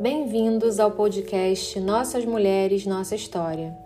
[0.00, 3.76] Bem-vindos ao podcast Nossas Mulheres, Nossa História,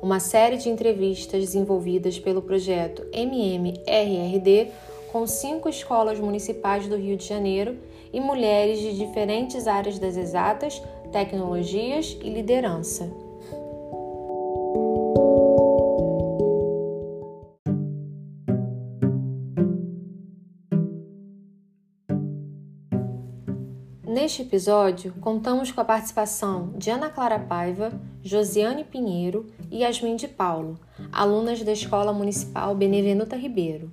[0.00, 4.68] uma série de entrevistas desenvolvidas pelo projeto MMRRD
[5.12, 7.76] com cinco escolas municipais do Rio de Janeiro
[8.10, 10.80] e mulheres de diferentes áreas das exatas,
[11.12, 13.12] tecnologias e liderança.
[24.30, 27.90] Neste episódio, contamos com a participação de Ana Clara Paiva,
[28.22, 30.78] Josiane Pinheiro e Yasmin de Paulo,
[31.10, 33.92] alunas da Escola Municipal Benevenuta Ribeiro,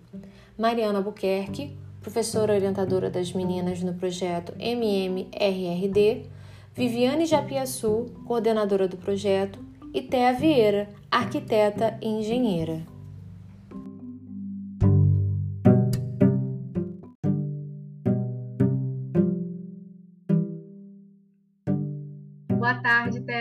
[0.56, 6.28] Mariana Buquerque, professora orientadora das meninas no projeto MMRRD,
[6.72, 9.58] Viviane Japiaçu, coordenadora do projeto,
[9.92, 12.84] e Thea Vieira, arquiteta e engenheira.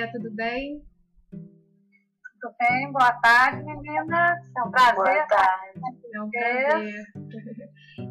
[0.07, 0.83] Té, tudo bem?
[1.31, 4.39] Tudo bem, boa tarde, meninas.
[4.57, 4.95] É um prazer.
[4.95, 5.81] Boa tarde.
[6.15, 7.05] É um prazer.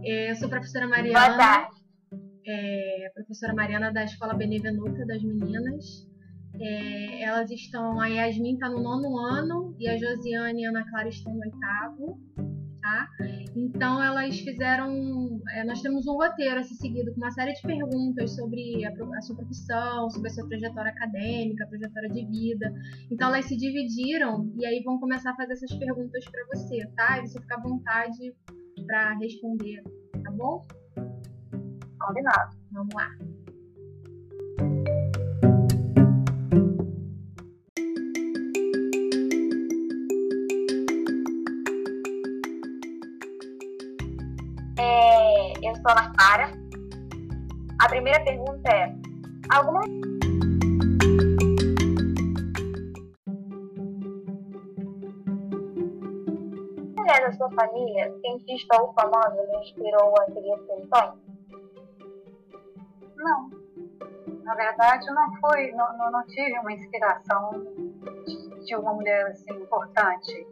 [0.03, 1.19] É, eu sou a professora Mariana.
[1.19, 1.75] Boa tarde.
[2.45, 6.07] É, professora Mariana da Escola Benevenuta das Meninas.
[6.59, 10.89] É, elas estão, a Yasmin está no nono ano e a Josiane e a Ana
[10.89, 12.19] Clara estão no oitavo
[12.85, 13.09] tá?
[13.55, 17.61] Então elas fizeram, é, nós temos um roteiro a ser seguido com uma série de
[17.63, 22.71] perguntas sobre a, a, sua profissão, sobre a sua trajetória acadêmica, trajetória de vida.
[23.11, 27.17] Então elas se dividiram e aí vão começar a fazer essas perguntas para você, tá?
[27.17, 28.35] E você fica à vontade
[28.85, 29.83] para responder,
[30.23, 30.61] tá bom?
[31.99, 32.55] Combinado.
[32.71, 33.34] Vamos lá.
[45.89, 46.51] Ana Clara.
[47.79, 48.95] A primeira pergunta é:
[49.49, 49.81] alguma
[56.97, 61.19] mulher da sua família, cientista ou famosa, lhe inspirou a seguir seu sonho?
[63.17, 63.49] Não.
[64.43, 67.51] Na verdade, não fui, não, não, não tive uma inspiração
[68.63, 70.47] de uma mulher assim importante.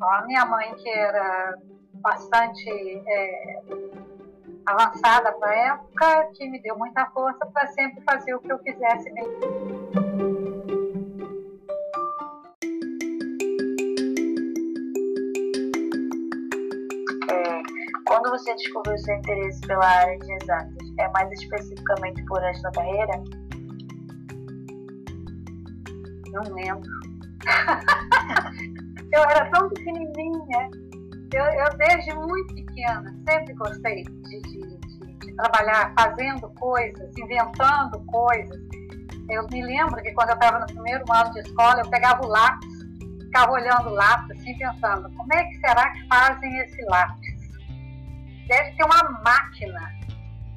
[0.00, 1.54] A minha mãe, que era
[1.94, 2.70] bastante
[3.06, 3.62] é,
[4.66, 8.58] avançada para a época, que me deu muita força para sempre fazer o que eu
[8.58, 9.24] quisesse bem.
[17.30, 17.62] É,
[18.06, 23.22] quando você descobriu seu interesse pela área de exatas, é mais especificamente por esta carreira?
[26.30, 26.90] Não lembro.
[29.12, 30.70] eu era tão pequenininha.
[31.34, 34.78] Eu, eu, desde muito pequena sempre gostei de, de,
[35.18, 38.60] de, trabalhar fazendo coisas, inventando coisas.
[39.30, 42.28] Eu me lembro que quando eu estava no primeiro ano de escola, eu pegava o
[42.28, 42.72] lápis,
[43.22, 47.32] ficava olhando o lápis, assim, pensando, como é que será que fazem esse lápis?
[48.48, 49.90] Deve ter uma máquina,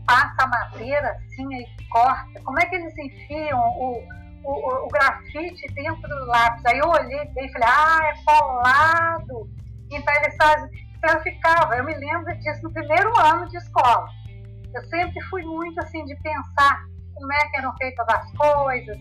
[0.05, 2.41] passa a madeira assim e corta.
[2.43, 4.03] Como é que eles enfiam o,
[4.43, 6.65] o, o grafite dentro do lápis?
[6.65, 9.49] Aí eu olhei e falei, ah, é colado.
[9.91, 14.07] Então eles fazem eu ficava, eu me lembro disso no primeiro ano de escola.
[14.73, 18.97] Eu sempre fui muito assim de pensar como é que eram feitas as coisas.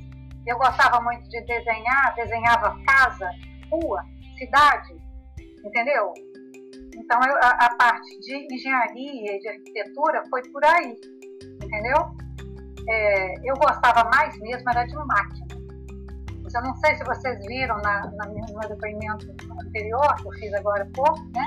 [0.47, 3.29] Eu gostava muito de desenhar, desenhava casa,
[3.71, 4.05] rua,
[4.39, 4.95] cidade,
[5.65, 6.13] entendeu?
[6.97, 10.97] Então eu, a, a, parte de engenharia e de arquitetura foi por aí,
[11.63, 12.17] entendeu?
[12.89, 15.55] É, eu gostava mais mesmo era de máquina.
[16.55, 19.27] Eu não sei se vocês viram na, na, no meu depoimento
[19.67, 21.43] anterior, que eu fiz agora há pouco, né?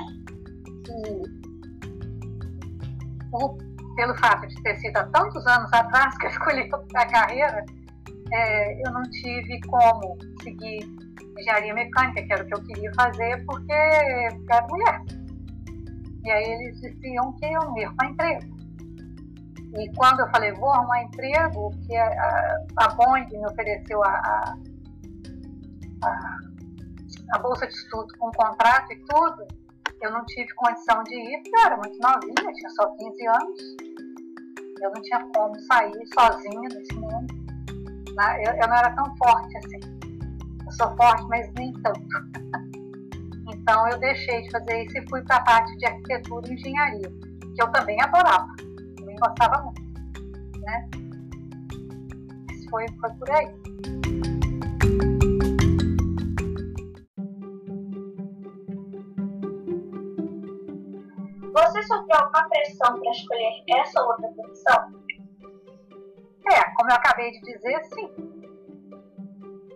[3.32, 3.58] Ou
[3.96, 7.64] pelo fato de ter sido há tantos anos atrás que eu escolhi a carreira,
[8.32, 10.84] é, eu não tive como seguir
[11.38, 15.02] engenharia mecânica, que era o que eu queria fazer, porque era mulher.
[16.24, 18.58] E aí eles diziam que eu não ia arrumar emprego.
[19.76, 22.96] E quando eu falei, vou arrumar emprego, que a, a
[23.30, 24.58] me ofereceu a, a,
[26.04, 26.38] a,
[27.34, 29.46] a bolsa de estudo com contrato e tudo,
[30.00, 33.60] eu não tive condição de ir, porque eu era muito novinha, tinha só 15 anos.
[34.80, 37.34] Eu não tinha como sair sozinha nesse mundo.
[38.44, 39.80] Eu, eu não era tão forte assim.
[40.64, 42.00] Eu sou forte, mas nem tanto.
[43.50, 47.10] então eu deixei de fazer isso e fui para a parte de arquitetura e engenharia,
[47.54, 48.48] que eu também adorava.
[48.96, 49.82] Também gostava muito.
[50.60, 50.88] Né?
[52.52, 54.07] Isso foi, foi por aí.
[61.78, 64.92] Você sofreu alguma pressão para escolher essa ou outra profissão?
[66.50, 68.08] É, como eu acabei de dizer, sim.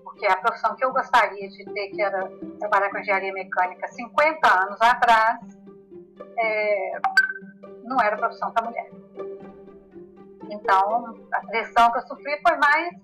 [0.02, 2.28] Porque a profissão que eu gostaria de ter, que era
[2.58, 5.38] trabalhar com engenharia mecânica 50 anos atrás,
[6.38, 7.00] é,
[7.84, 8.90] não era profissão para mulher.
[10.50, 12.96] Então, a pressão que eu sofri foi mais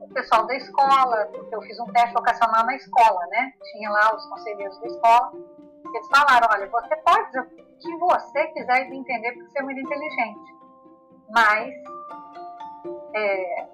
[0.00, 3.52] o pessoal da escola, porque eu fiz um teste vocacional na escola, né?
[3.72, 5.32] Tinha lá os conselheiros da escola,
[5.92, 10.56] eles falaram, olha, você pode que você quiser entender, porque você é muito inteligente.
[11.30, 11.74] Mas
[13.14, 13.68] é,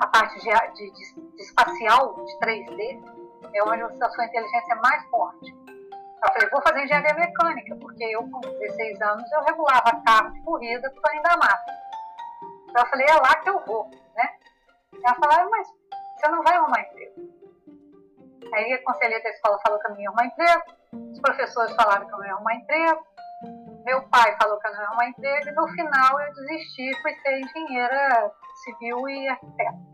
[0.00, 3.18] a parte de, de, de, espacial, de 3D,
[3.54, 5.56] é onde a sua inteligência é mais forte.
[6.22, 10.42] Eu falei, vou fazer engenharia mecânica, porque eu com 16 anos eu regulava carro de
[10.42, 11.78] corrida com o da mata.
[12.68, 14.34] Então eu falei, é lá que eu vou, né?
[15.04, 15.68] Ela falou, mas
[16.16, 17.38] você não vai arrumar emprego.
[18.52, 20.62] Aí a conselheira da escola falou que eu não ia arrumar emprego,
[21.12, 23.06] os professores falaram que eu não ia arrumar emprego,
[23.84, 27.14] meu pai falou que eu não ia arrumar emprego, e no final eu desisti fui
[27.16, 28.32] ser engenheira
[28.64, 29.88] civil e arquiteta.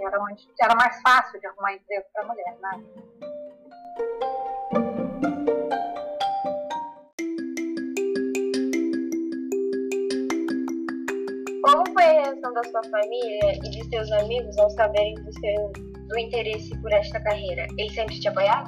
[0.00, 2.70] Era, onde, era mais fácil de arrumar emprego para mulher, né?
[11.64, 15.72] Como foi a reação da sua família e de seus amigos ao saberem do seu
[16.08, 17.66] do interesse por esta carreira?
[17.78, 18.66] Eles sempre te apoiaram?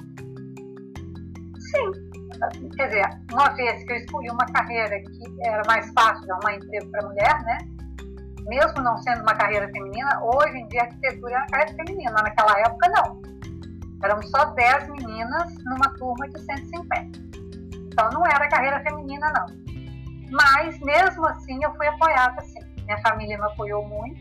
[1.59, 2.04] Sim.
[2.77, 6.91] Quer dizer, uma vez que eu escolhi uma carreira que era mais fácil arrumar emprego
[6.91, 7.59] para mulher, né?
[8.47, 12.13] Mesmo não sendo uma carreira feminina, hoje em dia a arquitetura é uma carreira feminina,
[12.13, 13.23] naquela época não.
[14.03, 17.19] Éramos só 10 meninas numa turma de 150.
[17.93, 19.47] Então não era carreira feminina, não.
[20.31, 22.61] Mas mesmo assim eu fui apoiada, sim.
[22.85, 24.21] Minha família me apoiou muito.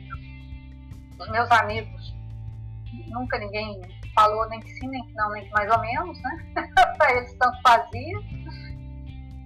[1.19, 2.15] Os meus amigos,
[3.09, 3.81] nunca ninguém
[4.13, 6.53] falou nem que sim, nem que não, nem que mais ou menos, né?
[6.97, 8.19] Para eles tanto fazia.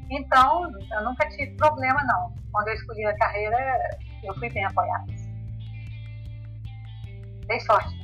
[0.09, 2.33] Então, eu nunca tive problema, não.
[2.51, 3.57] Quando eu escolhi a carreira,
[4.23, 5.05] eu fui bem apoiada.
[7.47, 7.95] Dei sorte.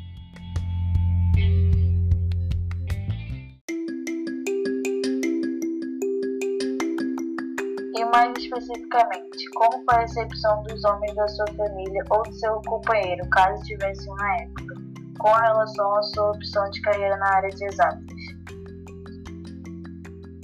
[7.95, 12.61] E mais especificamente, como foi a recepção dos homens da sua família ou do seu
[12.63, 14.82] companheiro, caso tivesse uma época,
[15.19, 18.03] com relação à sua opção de carreira na área de exatas?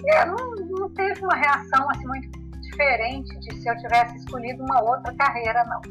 [0.08, 0.38] É, não,
[0.80, 5.64] não teve uma reação assim muito diferente de se eu tivesse escolhido uma outra carreira,
[5.66, 5.82] não.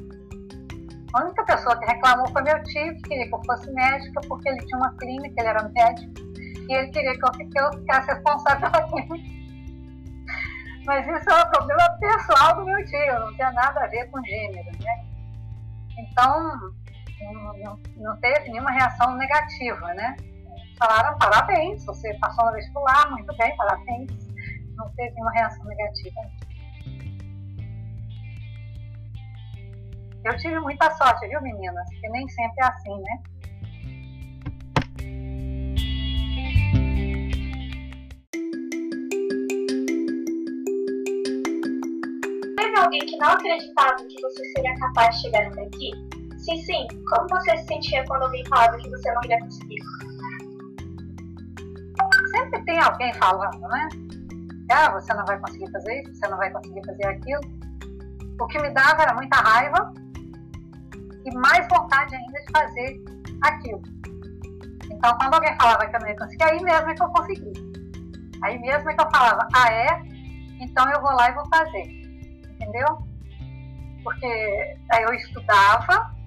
[1.14, 4.48] A única pessoa que reclamou foi meu tio, que queria que eu fosse médica, porque
[4.48, 6.12] ele tinha uma clínica, ele era médico,
[6.68, 9.38] e ele queria que eu, que eu ficasse responsável pela clínica.
[10.84, 14.22] Mas isso é um problema pessoal do meu tio, não tem nada a ver com
[14.24, 15.04] gênero, né?
[15.98, 16.72] Então,
[17.20, 20.16] não, não, teve nenhuma reação negativa, né?
[20.78, 24.10] Falaram parabéns, você passou no vestibular, muito bem, parabéns.
[24.76, 26.20] Não teve nenhuma reação negativa.
[30.24, 31.88] Eu tive muita sorte, viu, meninas?
[31.90, 33.22] Porque nem sempre é assim, né?
[42.88, 46.17] alguém que não acreditava que você seria capaz de chegar até aqui?
[46.48, 49.82] Se sim, como você se sentia quando alguém falava que você não iria conseguir?
[52.30, 53.88] Sempre tem alguém falando, né?
[54.70, 57.40] Ah, você não vai conseguir fazer isso, você não vai conseguir fazer aquilo.
[58.40, 59.92] O que me dava era muita raiva
[61.24, 63.04] e mais vontade ainda de fazer
[63.42, 63.82] aquilo.
[64.90, 67.52] Então, quando alguém falava que eu não ia conseguir, aí mesmo é que eu consegui.
[68.42, 70.02] Aí mesmo é que eu falava, ah, é?
[70.60, 71.98] Então eu vou lá e vou fazer
[72.58, 72.98] entendeu?
[74.02, 74.26] Porque
[74.92, 76.17] aí eu estudava,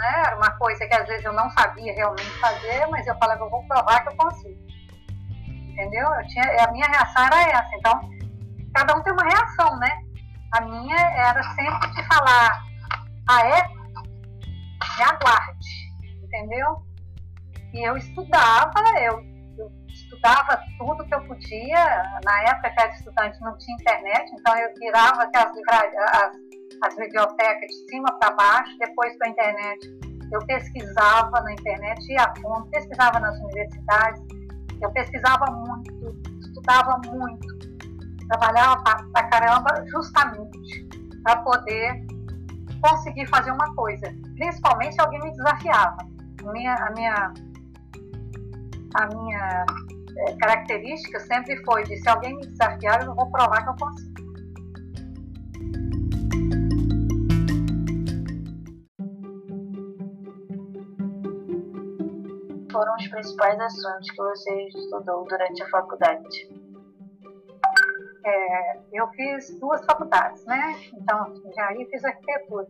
[0.00, 0.22] né?
[0.26, 3.50] Era uma coisa que às vezes eu não sabia realmente fazer, mas eu falava, eu
[3.50, 4.58] vou provar que eu consigo.
[5.68, 6.06] Entendeu?
[6.06, 7.76] Eu tinha, a minha reação era essa.
[7.76, 8.10] Então,
[8.74, 10.02] cada um tem uma reação, né?
[10.52, 12.62] A minha era sempre de falar,
[13.28, 13.68] ah é?
[13.68, 15.68] Me aguarde,
[16.24, 16.82] entendeu?
[17.72, 19.29] E eu estudava, eu
[20.20, 22.20] estudava tudo que eu podia.
[22.24, 26.32] Na época que era estudante não tinha internet, então eu virava aquelas as,
[26.84, 28.76] as bibliotecas de cima para baixo.
[28.78, 29.98] Depois com a internet,
[30.30, 34.22] eu pesquisava na internet, ia a fundo, pesquisava nas universidades.
[34.80, 35.92] Eu pesquisava muito,
[36.40, 37.46] estudava muito,
[38.28, 40.88] trabalhava para caramba justamente
[41.22, 42.06] para poder
[42.82, 44.06] conseguir fazer uma coisa.
[44.36, 45.98] Principalmente alguém me desafiava.
[46.42, 47.34] Minha, a minha,
[48.94, 49.66] a minha
[50.18, 54.10] é, característica sempre foi de se alguém me desafiar, eu vou provar que eu consigo.
[62.72, 66.60] Foram os principais assuntos que você estudou durante a faculdade?
[68.24, 70.74] é, eu fiz duas faculdades, né?
[70.92, 72.66] Então, engenharia e fiz arquitetura.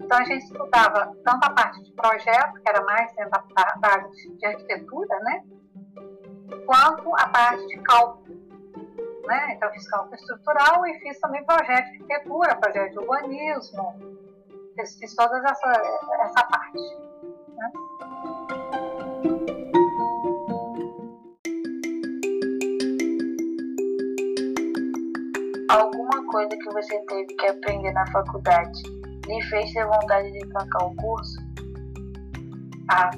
[0.00, 3.88] Então, a gente estudava tanto a parte de projeto, que era mais dentro da, da
[3.88, 5.44] área de arquitetura, né?
[6.66, 8.36] Quanto a parte de cálculo.
[9.26, 9.54] Né?
[9.54, 13.94] Então, fiz cálculo estrutural e fiz também projeto de arquitetura, projeto de urbanismo,
[14.76, 15.72] fiz, fiz toda essa,
[16.22, 16.78] essa parte.
[17.48, 17.72] Né?
[25.68, 28.82] Alguma coisa que você teve que aprender na faculdade
[29.26, 31.38] lhe fez ter vontade de trancar o curso?
[32.88, 33.10] Ah,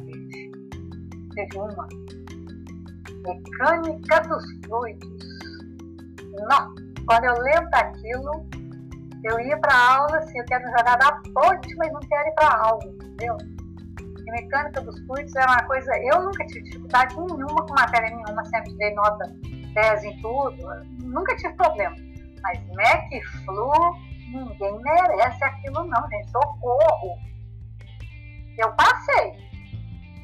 [1.35, 1.87] teve uma.
[3.29, 5.09] Mecânica dos fluidos.
[6.49, 6.75] Não,
[7.07, 8.47] quando eu lembro daquilo,
[9.25, 12.57] eu ia para aula assim, eu quero jogar da ponte, mas não quero ir para
[12.57, 13.37] aula, entendeu?
[14.01, 18.45] E mecânica dos fluidos era uma coisa, eu nunca tive dificuldade nenhuma com matéria nenhuma,
[18.47, 19.25] sempre dei nota
[19.75, 20.57] 10 em tudo,
[21.03, 21.97] nunca tive problema.
[22.43, 23.09] Mas Mac
[23.45, 23.73] Flu,
[24.31, 26.31] ninguém merece aquilo não, gente.
[26.31, 27.19] Socorro!
[28.57, 29.49] Eu passei.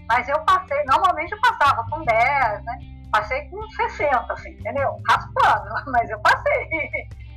[0.09, 2.79] Mas eu passei, normalmente eu passava com 10, né?
[3.15, 5.01] Passei com 60, assim, entendeu?
[5.09, 6.69] Raspando, mas eu passei.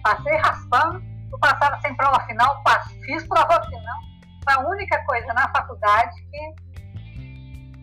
[0.03, 0.99] Passei raspando,
[1.31, 2.63] eu passava sem prova final,
[3.05, 3.97] fiz prova final.
[4.43, 6.55] Foi a única coisa na faculdade que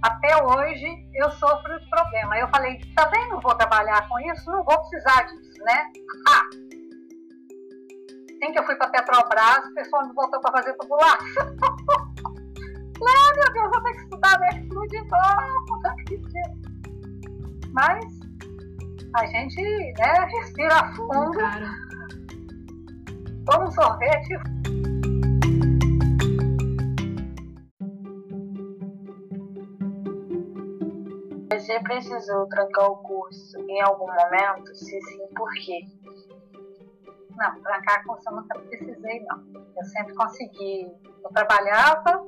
[0.02, 2.36] até hoje eu sofro de problema.
[2.36, 5.84] Eu falei, também não vou trabalhar com isso, não vou precisar disso, né?
[6.28, 6.42] Ah,
[8.52, 11.46] que eu fui para Petrobras, o pessoal me voltou para fazer tubulação.
[13.00, 14.23] Lá, meu Deus, eu tenho que estudar
[17.74, 18.04] Mas
[19.16, 21.38] a gente né, respira fundo,
[23.44, 24.34] toma um sorvete.
[31.50, 34.72] Você precisou trancar o curso em algum momento?
[34.76, 35.80] Se sim, por quê?
[37.36, 39.42] Não, trancar curso eu nunca precisei, não.
[39.76, 40.92] Eu sempre consegui.
[41.24, 42.24] Eu trabalhava,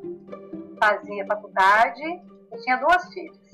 [0.81, 2.03] fazia faculdade,
[2.51, 3.46] eu tinha duas filhas.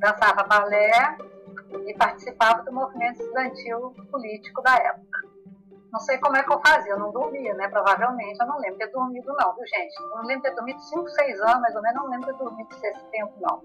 [0.00, 1.18] Dançava balé
[1.86, 5.30] e participava do movimento estudantil político da época.
[5.92, 7.68] Não sei como é que eu fazia, eu não dormia, né?
[7.68, 10.00] Provavelmente, eu não lembro de ter dormido, não, viu, gente?
[10.00, 12.38] Eu não lembro de ter dormido 5, 6 anos, mais ou menos, não lembro de
[12.38, 13.62] ter dormido esse tempo, não.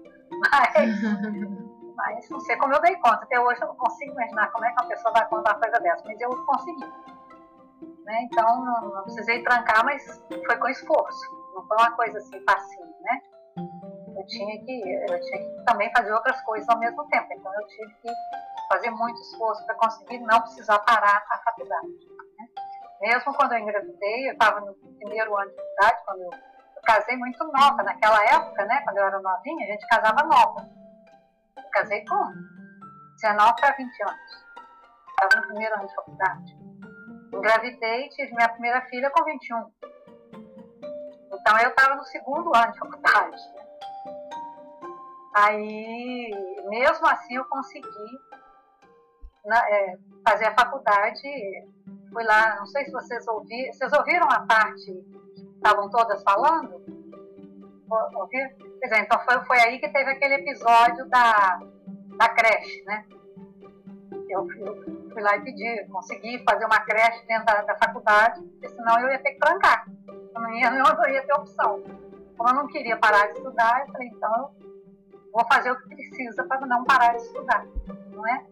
[0.50, 1.66] Mas.
[1.96, 3.24] Mas não sei como eu dei conta.
[3.24, 5.80] Até hoje eu não consigo imaginar como é que uma pessoa vai contar uma coisa
[5.80, 6.84] dessa, mas eu consegui.
[8.04, 8.22] Né?
[8.24, 11.54] Então não, não, precisei trancar, mas foi com esforço.
[11.54, 13.22] Não foi uma coisa assim facinho, né?
[14.26, 17.28] Eu tinha que, eu tinha que também fazer outras coisas ao mesmo tempo.
[17.32, 18.08] Então eu tive que
[18.68, 21.86] fazer muito esforço para conseguir não precisar parar a faculdade.
[21.86, 22.48] Né?
[23.00, 27.16] Mesmo quando eu engravidei, eu estava no primeiro ano de faculdade, quando eu, eu casei
[27.16, 27.82] muito nova.
[27.84, 30.68] Naquela época, né, quando eu era novinha, a gente casava nova
[31.76, 32.32] casei com
[33.20, 34.46] 19 para 20 anos.
[35.10, 36.56] Estava no primeiro ano de faculdade.
[37.32, 39.72] Engravidei tive minha primeira filha com 21.
[41.32, 43.36] Então eu estava no segundo ano de faculdade.
[45.36, 46.30] Aí,
[46.64, 48.18] mesmo assim, eu consegui
[49.44, 51.28] na, é, fazer a faculdade.
[52.10, 53.70] Fui lá, não sei se vocês ouviram.
[53.70, 54.92] Vocês ouviram a parte
[55.34, 56.82] que estavam todas falando?
[58.14, 58.50] Ouviram?
[58.82, 61.60] Então foi, foi aí que teve aquele episódio da,
[62.16, 63.04] da creche, né?
[64.30, 68.70] Eu, eu fui lá e pedi, consegui fazer uma creche dentro da, da faculdade, porque
[68.70, 69.86] senão eu ia ter que trancar.
[70.08, 71.82] Eu não ia, não ia ter opção.
[72.38, 74.54] Como eu não queria parar de estudar, eu falei, então
[75.36, 77.62] vou fazer o que precisa para não parar de estudar,
[78.10, 78.42] não é?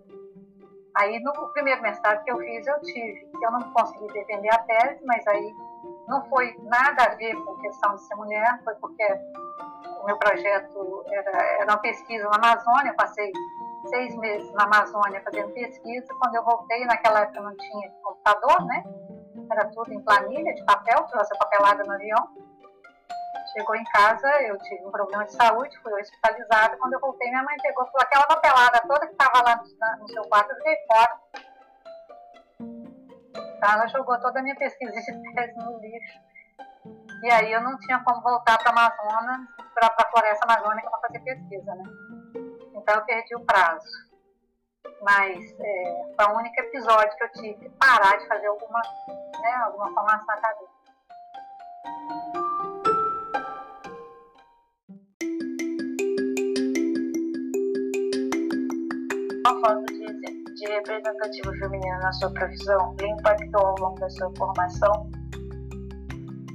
[0.96, 5.02] Aí no primeiro mestrado que eu fiz, eu tive, eu não consegui defender a tese,
[5.04, 5.54] mas aí
[6.06, 9.02] não foi nada a ver com questão de ser mulher, foi porque
[10.02, 13.32] o meu projeto era, era uma pesquisa na Amazônia, eu passei
[13.88, 16.06] seis meses na Amazônia fazendo pesquisa.
[16.20, 18.84] Quando eu voltei, naquela época não tinha computador, né?
[19.50, 22.28] Era tudo em planilha, de papel, trouxe a papelada no avião.
[23.54, 26.76] Chegou em casa, eu tive um problema de saúde, fui hospitalizada.
[26.76, 30.08] Quando eu voltei, minha mãe pegou falou, aquela papelada toda que estava lá no, no,
[30.08, 31.20] seu quarto, eu joguei fora.
[32.58, 36.20] Então, ela jogou toda a minha pesquisa de tese no lixo.
[37.22, 41.00] E aí eu não tinha como voltar para a Amazonas, para a floresta amazônica para
[41.00, 41.84] fazer pesquisa, né?
[42.74, 43.88] Então eu perdi o prazo.
[45.00, 48.82] Mas é, foi o único episódio que eu tive que parar de fazer alguma,
[49.40, 50.74] né, alguma formação acadêmica.
[59.46, 60.06] A falta de,
[60.54, 65.10] de representativa feminina na sua profissão impactou ao longo da sua formação?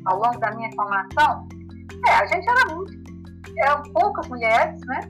[0.05, 1.48] Ao longo da minha formação?
[2.08, 2.91] É, a gente era muito.
[3.60, 5.01] Eram poucas mulheres, né?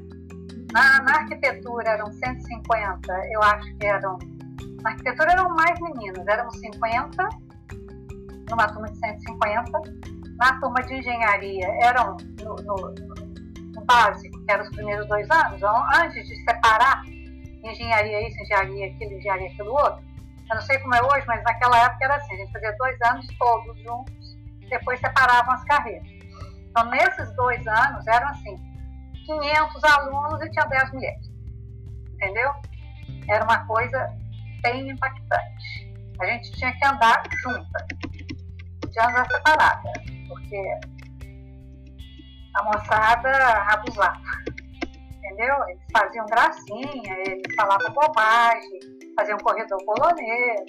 [0.73, 4.19] Na, na arquitetura eram 150, eu acho que eram
[4.83, 7.29] Na arquitetura eram mais meninas, éramos 50,
[8.49, 9.71] numa turma de 150.
[10.35, 12.75] Na turma de engenharia eram no, no,
[13.73, 15.61] no básico, que eram os primeiros dois anos,
[15.95, 17.03] antes de separar
[17.69, 20.03] engenharia isso, engenharia aquilo, engenharia aquilo outro.
[20.49, 23.01] Eu não sei como é hoje, mas naquela época era assim, a gente fazia dois
[23.03, 24.37] anos todos juntos,
[24.69, 26.07] depois separavam as carreiras.
[26.69, 28.55] Então, nesses dois anos, eram assim,
[29.25, 31.29] 500 alunos e tinha 10 mulheres.
[32.13, 32.51] Entendeu?
[33.27, 34.07] Era uma coisa
[34.61, 35.89] bem impactante.
[36.19, 37.87] A gente tinha que andar junta,
[38.81, 39.93] podia andar separada,
[40.27, 40.79] porque
[42.55, 43.31] a moçada
[43.73, 44.21] abusava.
[45.39, 45.55] Entendeu?
[45.69, 48.79] Eles faziam gracinha, eles falavam bobagem,
[49.15, 50.65] faziam corredor polonês,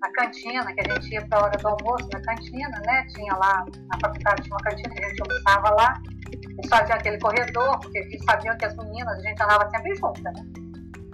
[0.00, 3.06] na cantina, que a gente ia para a hora do almoço, na cantina, né?
[3.14, 6.00] Tinha lá, na faculdade tinha uma cantina que a gente almoçava lá.
[6.32, 10.22] Eles faziam aquele corredor, porque eles sabiam que as meninas, a gente andava sempre junta,
[10.22, 10.42] né?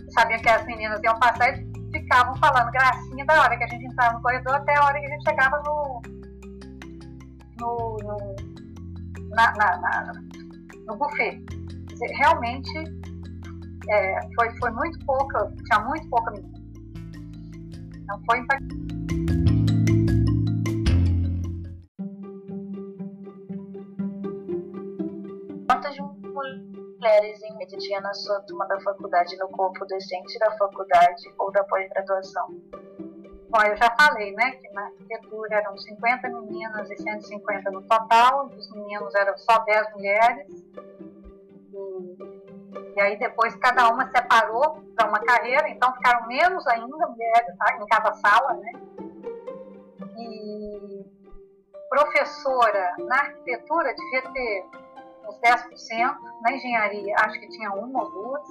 [0.01, 3.69] Eles sabiam que as meninas iam passar e ficavam falando gracinha da hora que a
[3.69, 6.01] gente entrava no corredor até a hora que a gente chegava no.
[7.59, 7.97] no.
[8.05, 8.37] no
[9.35, 10.13] na, na, na,
[10.87, 11.45] no buffet.
[12.13, 12.71] Realmente
[13.89, 16.59] é, foi, foi muito pouca, tinha muito pouca menina.
[17.97, 18.85] Então foi impactante.
[25.67, 31.35] Quantas mulheres em média tinha na sua turma da faculdade no corpo docente da faculdade
[31.39, 32.49] ou da pós-graduação?
[33.51, 38.47] Bom, eu já falei, né, que na arquitetura eram 50 meninas e 150 no total,
[38.47, 40.49] os meninos eram só 10 mulheres.
[42.97, 47.77] E, aí depois cada uma separou para uma carreira, então ficaram menos ainda mulheres tá,
[47.77, 48.73] em cada sala, né?
[50.17, 51.05] E
[51.89, 54.67] professora na arquitetura devia ter
[55.29, 58.49] uns 10%, na engenharia acho que tinha uma ou duas,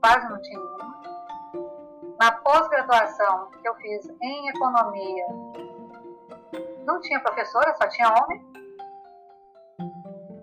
[0.00, 1.00] quase não tinha nenhuma.
[2.20, 5.26] Na pós-graduação que eu fiz em economia,
[6.84, 8.44] não tinha professora, só tinha homem.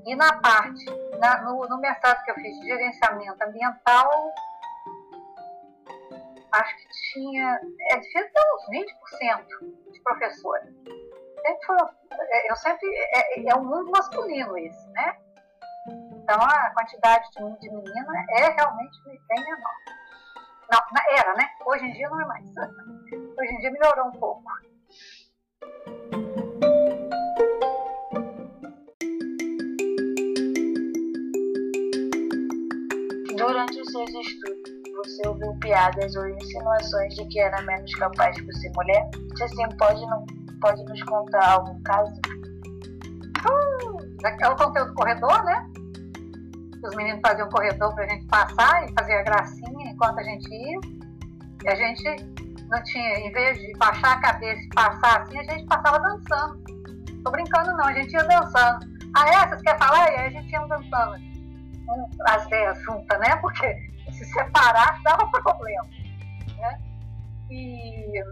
[0.06, 0.86] E na parte,
[1.20, 4.34] na, no, no mestrado que eu fiz de gerenciamento ambiental,
[6.52, 7.60] acho que tinha,
[7.92, 10.66] é, devia ter uns 20% de professora.
[11.42, 11.78] Sempre foi,
[12.20, 15.18] é, eu sempre, é, é um mundo masculino esse, né?
[16.24, 19.76] Então a quantidade de, de menina é realmente bem menor.
[20.72, 20.82] Não,
[21.18, 21.50] era, né?
[21.66, 22.46] Hoje em dia não é mais.
[23.40, 24.44] Hoje em dia melhorou um pouco.
[33.48, 38.54] Durante os seus estudos, você ouviu piadas ou insinuações de que era menos capaz por
[38.56, 39.10] ser mulher?
[39.38, 40.26] Se assim, pode, não,
[40.60, 42.12] pode nos contar algum caso?
[43.50, 45.66] Hum, é o conteúdo corredor, né?
[46.84, 50.80] Os meninos faziam corredor pra gente passar e fazia gracinha enquanto a gente ia.
[51.64, 52.04] E a gente
[52.70, 56.64] não tinha, em vez de baixar a cabeça e passar assim, a gente passava dançando.
[57.24, 58.86] Tô brincando não, a gente ia dançando.
[59.16, 59.48] Ah, é?
[59.48, 60.12] Vocês querem falar?
[60.12, 61.27] E aí a gente ia dançando.
[62.28, 63.36] As dez juntas, né?
[63.38, 63.74] Porque
[64.12, 65.88] se separar dava problema.
[66.58, 66.80] Né?
[67.50, 68.24] E.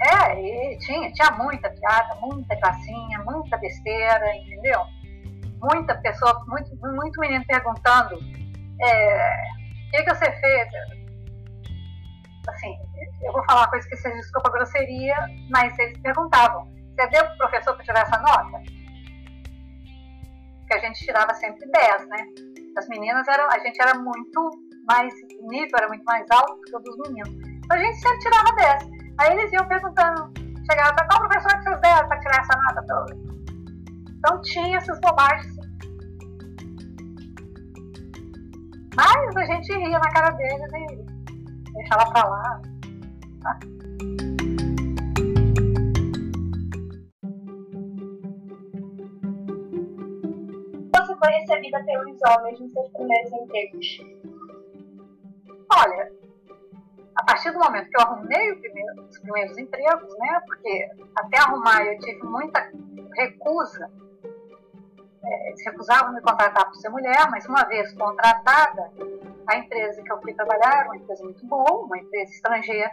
[0.00, 4.80] É, e tinha, tinha muita piada, muita gracinha, muita besteira, entendeu?
[5.62, 8.18] Muita pessoa, muito, muito menino perguntando
[8.80, 9.44] é,
[9.86, 10.68] o que, que você fez?
[12.48, 12.76] Assim,
[13.22, 15.16] eu vou falar uma coisa que vocês desculpa grosseria,
[15.50, 18.83] mas eles perguntavam, você deu pro professor para tirar essa nota?
[20.64, 22.26] Porque a gente tirava sempre 10, né?
[22.78, 24.50] As meninas eram, a gente era muito
[24.88, 27.34] mais, nível era muito mais alto que o dos meninos.
[27.64, 28.84] Então a gente sempre tirava 10.
[29.18, 30.32] Aí eles iam perguntando,
[30.70, 33.16] chegavam para qual professor que vocês deram para tirar essa nota toda?
[34.18, 35.54] Então tinha essas bobagens.
[38.96, 42.62] Mas a gente ria na cara deles e deixava para lá.
[43.42, 43.58] Tá?
[51.24, 53.86] Foi recebida pelos homens nos seus primeiros empregos?
[55.74, 56.12] Olha,
[57.16, 61.82] a partir do momento que eu arrumei primeiro, os primeiros empregos, né, porque até arrumar
[61.86, 62.70] eu tive muita
[63.14, 63.90] recusa,
[65.24, 68.92] é, eles recusavam me contratar por ser mulher, mas uma vez contratada,
[69.46, 72.90] a empresa que eu fui trabalhar era uma empresa muito boa, uma empresa estrangeira,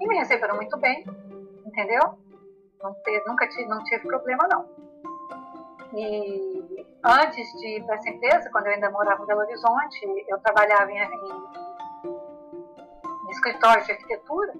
[0.00, 1.04] e me receberam muito bem,
[1.64, 2.18] entendeu?
[2.82, 4.68] Não teve, nunca tive, não tive problema não.
[5.94, 10.38] E antes de ir para essa empresa, quando eu ainda morava em Belo Horizonte, eu
[10.40, 11.32] trabalhava em, em,
[13.24, 14.54] em escritório de arquitetura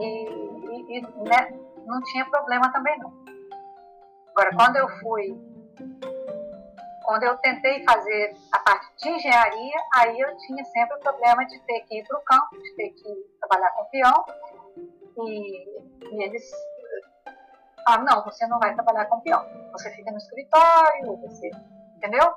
[0.00, 3.12] e, e, e né, não tinha problema também não.
[4.34, 5.36] Agora, quando eu fui
[7.08, 11.58] quando eu tentei fazer a parte de engenharia, aí eu tinha sempre o problema de
[11.60, 14.24] ter que ir para o campo, de ter que trabalhar com peão.
[15.26, 16.50] E, e eles
[17.88, 19.42] ah, não, você não vai trabalhar com peão.
[19.72, 21.50] Você fica no escritório, você.
[21.96, 22.34] Entendeu?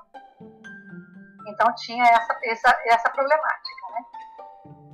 [1.46, 4.06] Então tinha essa, essa, essa problemática, né?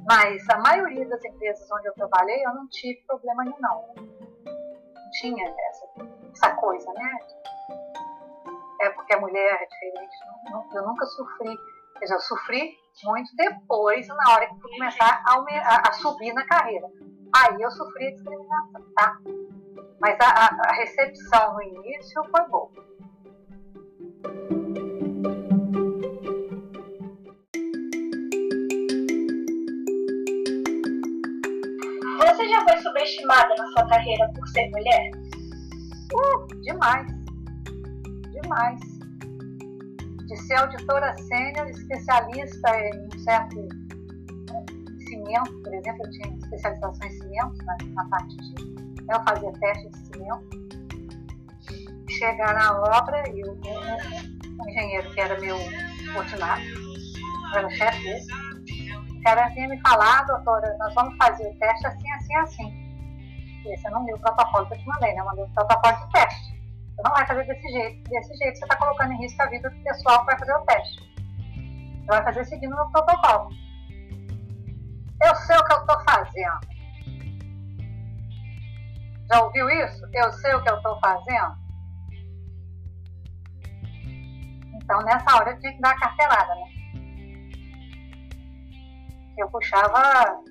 [0.08, 3.94] Mas a maioria das empresas onde eu trabalhei, eu não tive problema nenhum, não.
[3.96, 5.86] Não tinha essa,
[6.34, 7.20] essa coisa, né?
[8.82, 10.16] É porque a mulher é diferente.
[10.74, 11.56] eu nunca sofri.
[12.00, 16.46] Quer dizer, eu sofri muito depois, na hora que começar a, a, a subir na
[16.46, 16.88] carreira.
[17.36, 19.18] Aí eu sofri a discriminação, tá?
[20.00, 22.70] Mas a, a recepção no início foi boa.
[32.20, 35.12] Você já foi subestimada na sua carreira por ser mulher?
[36.14, 37.08] Uh, demais.
[38.42, 38.80] Demais.
[40.28, 43.56] De ser auditora sênior, especialista em um certo
[45.08, 49.90] cimento, por exemplo, eu tinha especialização em cimento na, na parte de eu fazia teste
[49.90, 50.68] de cimento.
[52.20, 53.60] Chegar na obra e o,
[54.70, 55.58] engenheiro, que era meu
[56.16, 56.66] ordinário,
[57.54, 58.26] era chefe dele,
[59.18, 62.88] o cara tinha me falado, doutora, nós vamos fazer o teste assim, assim, assim.
[63.64, 65.20] Você não viu o protocolo que eu te mandei, né?
[65.20, 66.58] Eu mandei o protocolo de teste.
[66.96, 68.10] Você não vai fazer desse jeito.
[68.10, 70.62] Desse jeito você está colocando em risco a vida do pessoal que vai fazer o
[70.62, 71.00] teste.
[72.00, 73.50] Você vai fazer seguindo o protocolo.
[75.24, 76.77] Eu sei o que eu estou fazendo.
[79.30, 80.06] Já ouviu isso?
[80.14, 81.68] Eu sei o que eu estou fazendo?
[84.76, 86.68] Então, nessa hora, eu tinha que dar a carteirada, né?
[89.38, 90.42] Eu puxava.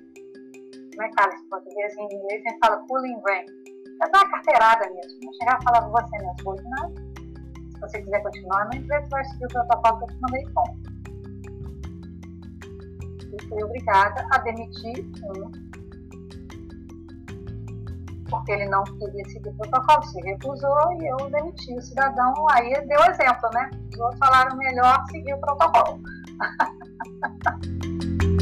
[0.91, 1.97] Como é que fala esse português?
[1.97, 3.45] Em inglês, a gente fala pulling brain.
[4.01, 5.19] Eu dar a carteirada mesmo.
[5.23, 6.93] Não chegar e falar você mesmo, vou nada.
[7.73, 10.63] Se você quiser continuar na empresa, vai seguir o protocolo que eu te mandei com.
[13.33, 15.67] E fui obrigada a demitir um
[18.29, 22.33] porque ele não queria seguir o protocolo, se recusou e eu demiti o cidadão.
[22.51, 23.69] Aí deu exemplo, né?
[23.93, 25.99] Os outros falaram melhor seguir o protocolo.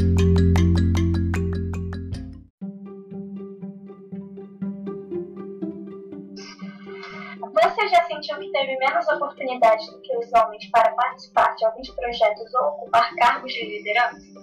[7.62, 11.88] Você já sentiu que teve menos oportunidades do que os homens para participar de alguns
[11.90, 14.35] projetos ou ocupar cargos de liderança?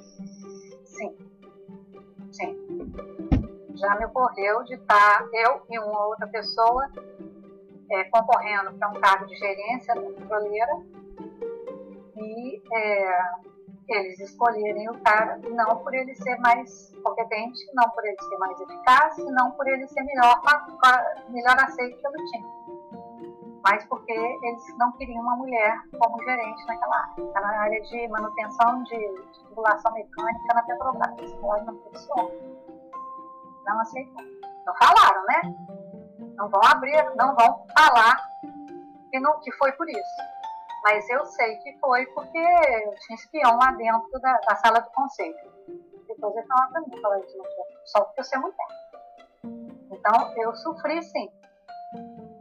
[3.76, 6.90] Já me ocorreu de estar eu e uma outra pessoa
[7.92, 10.72] é, concorrendo para um cargo de gerência da petroleira
[12.16, 13.32] e é,
[13.90, 18.60] eles escolherem o cara não por ele ser mais competente, não por ele ser mais
[18.62, 20.42] eficaz, não por ele ser melhor,
[21.30, 22.48] melhor aceito pelo time,
[23.64, 28.84] mas porque eles não queriam uma mulher como gerente naquela área, na área de manutenção
[28.84, 31.76] de, tubulação mecânica na Petrobras, lá não
[33.66, 34.24] não aceitou.
[34.66, 35.42] Não falaram, né?
[36.36, 38.16] Não vão abrir, não vão falar
[39.12, 40.22] que, não, que foi por isso.
[40.84, 42.42] Mas eu sei que foi porque
[43.06, 45.36] tinha espião lá dentro da, da sala do conselho.
[46.08, 47.24] Depois ele falava para mim, falou,
[47.86, 48.56] só porque eu sou mulher.
[49.92, 51.32] Então eu sofri sim.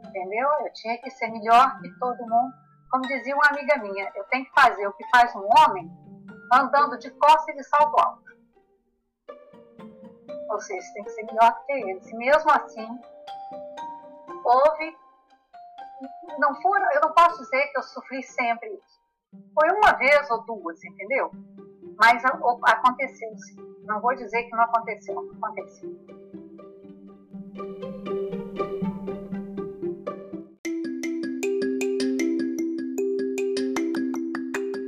[0.07, 0.49] Entendeu?
[0.65, 2.53] Eu tinha que ser melhor que todo mundo.
[2.91, 5.89] Como dizia uma amiga minha, eu tenho que fazer o que faz um homem
[6.51, 8.22] andando de costas e de salto alto
[10.59, 12.09] seja, tem que ser melhor que eles.
[12.09, 12.87] E mesmo assim,
[14.43, 14.97] houve.
[16.37, 19.01] Não foram, eu não posso dizer que eu sofri sempre isso.
[19.53, 21.31] Foi uma vez ou duas, entendeu?
[21.97, 23.55] Mas aconteceu sim.
[23.85, 25.89] Não vou dizer que não aconteceu, aconteceu.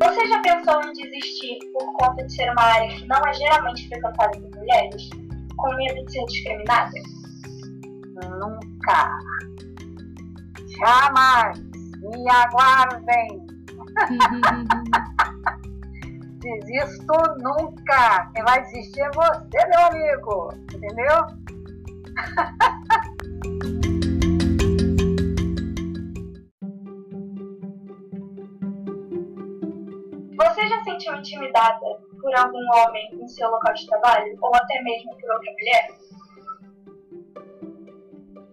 [0.04, 3.88] Você já pensou em desistir por conta de ser uma área que não é geralmente
[3.88, 5.10] frequentada por mulheres?
[5.66, 6.92] Com medo de ser discriminada?
[8.40, 9.18] Nunca.
[10.80, 11.60] Jamais.
[12.02, 13.48] Me aguardem.
[16.40, 18.32] Desisto nunca.
[18.36, 20.54] Quem vai desistir é você, meu amigo.
[20.72, 21.26] Entendeu?
[30.38, 31.80] Você já sentiu intimidada
[32.26, 35.88] por algum homem em seu local de trabalho ou até mesmo por outra mulher?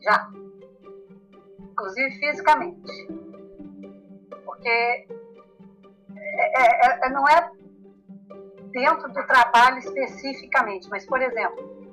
[0.02, 0.30] Já.
[1.58, 3.08] Inclusive fisicamente.
[4.44, 5.06] Porque é,
[6.54, 7.50] é, é, é, não é
[8.72, 11.88] dentro do trabalho especificamente, mas, por exemplo,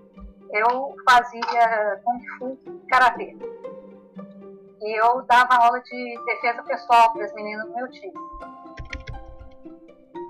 [0.52, 2.58] eu fazia Kung Fu
[2.89, 3.38] Karatê.
[4.82, 8.13] E eu dava aula de defesa pessoal para as meninas do meu time.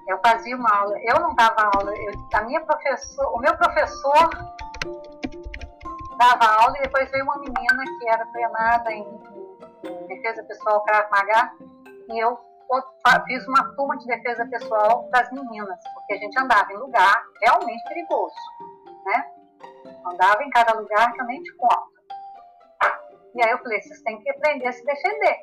[0.09, 4.27] Eu fazia uma aula, eu não dava aula, eu, a minha professor, o meu professor
[6.17, 9.05] dava aula e depois veio uma menina que era treinada em,
[10.07, 11.51] defesa pessoal Krav Maga
[12.09, 12.39] e eu
[13.27, 17.23] fiz uma turma de defesa pessoal para as meninas, porque a gente andava em lugar
[17.43, 18.35] realmente perigoso,
[19.05, 19.31] né?
[20.11, 21.87] Andava em cada lugar que eu nem te conto.
[23.35, 25.37] E aí eu falei, vocês têm que aprender a se defender,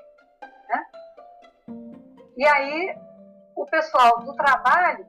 [0.68, 0.87] né?
[2.37, 3.06] E aí
[3.57, 5.07] o pessoal do trabalho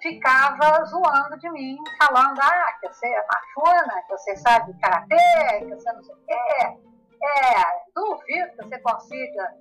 [0.00, 5.74] ficava zoando de mim, falando, ah, que você é machona, que você sabe karatê, que
[5.74, 6.84] você não sei o quê.
[7.22, 9.54] É, duvido que você consiga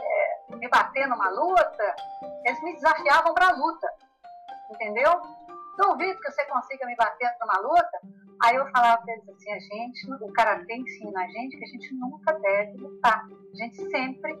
[0.00, 1.96] é, me bater numa luta.
[2.44, 3.92] Eles me desafiavam para a luta,
[4.70, 5.12] entendeu?
[5.76, 8.00] Duvido que você consiga me bater numa luta.
[8.42, 11.68] Aí eu falava para eles assim, a gente, o karatê ensina a gente que a
[11.68, 13.24] gente nunca deve lutar.
[13.24, 14.32] A gente sempre.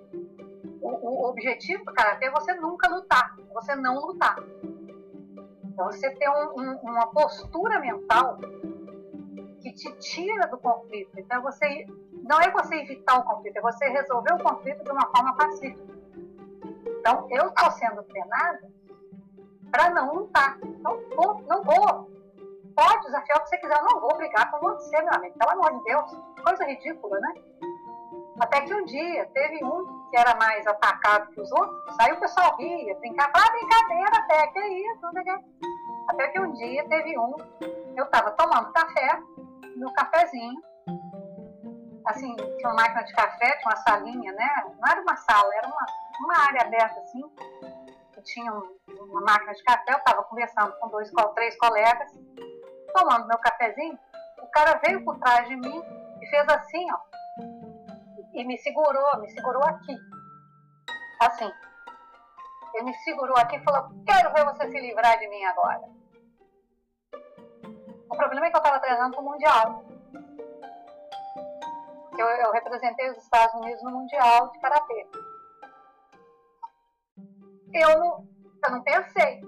[0.82, 4.36] O, o objetivo do karatê é você nunca lutar, você não lutar.
[5.64, 8.38] Então você tem um, um, uma postura mental
[9.60, 11.12] que te tira do conflito.
[11.16, 11.86] Então você
[12.24, 15.94] não é você evitar o conflito, é você resolver o conflito de uma forma pacífica.
[16.98, 18.68] Então eu estou sendo treinada
[19.70, 20.58] para não lutar.
[20.58, 22.10] Não vou, não vou.
[22.74, 25.38] Pode desafiar o que você quiser, eu não vou brigar com você, meu amigo.
[25.38, 26.10] Pelo amor de Deus,
[26.44, 27.34] coisa ridícula, né?
[28.40, 32.20] Até que um dia teve um que era mais atacado que os outros, aí o
[32.20, 35.42] pessoal ria, brincava, ah, brincadeira até, que isso, né?
[36.10, 37.34] Até que um dia teve um,
[37.96, 39.18] eu estava tomando café,
[39.74, 40.62] no cafezinho,
[42.04, 44.50] assim, tinha uma máquina de café, tinha uma salinha, né?
[44.78, 45.86] Não era uma sala, era uma,
[46.20, 47.22] uma área aberta assim,
[48.12, 52.12] que tinha um, uma máquina de café, eu estava conversando com dois, três colegas,
[52.94, 53.98] tomando meu cafezinho,
[54.42, 55.82] o cara veio por trás de mim
[56.20, 57.11] e fez assim, ó,
[58.32, 59.96] e me segurou, me segurou aqui.
[61.20, 61.50] Assim.
[62.74, 65.82] Ele me segurou aqui e falou: Quero ver você se livrar de mim agora.
[68.10, 69.84] O problema é que eu estava treinando para o Mundial.
[72.18, 75.06] Eu, eu representei os Estados Unidos no Mundial de Karatê.
[77.74, 78.28] Eu não,
[78.64, 79.40] eu não pensei.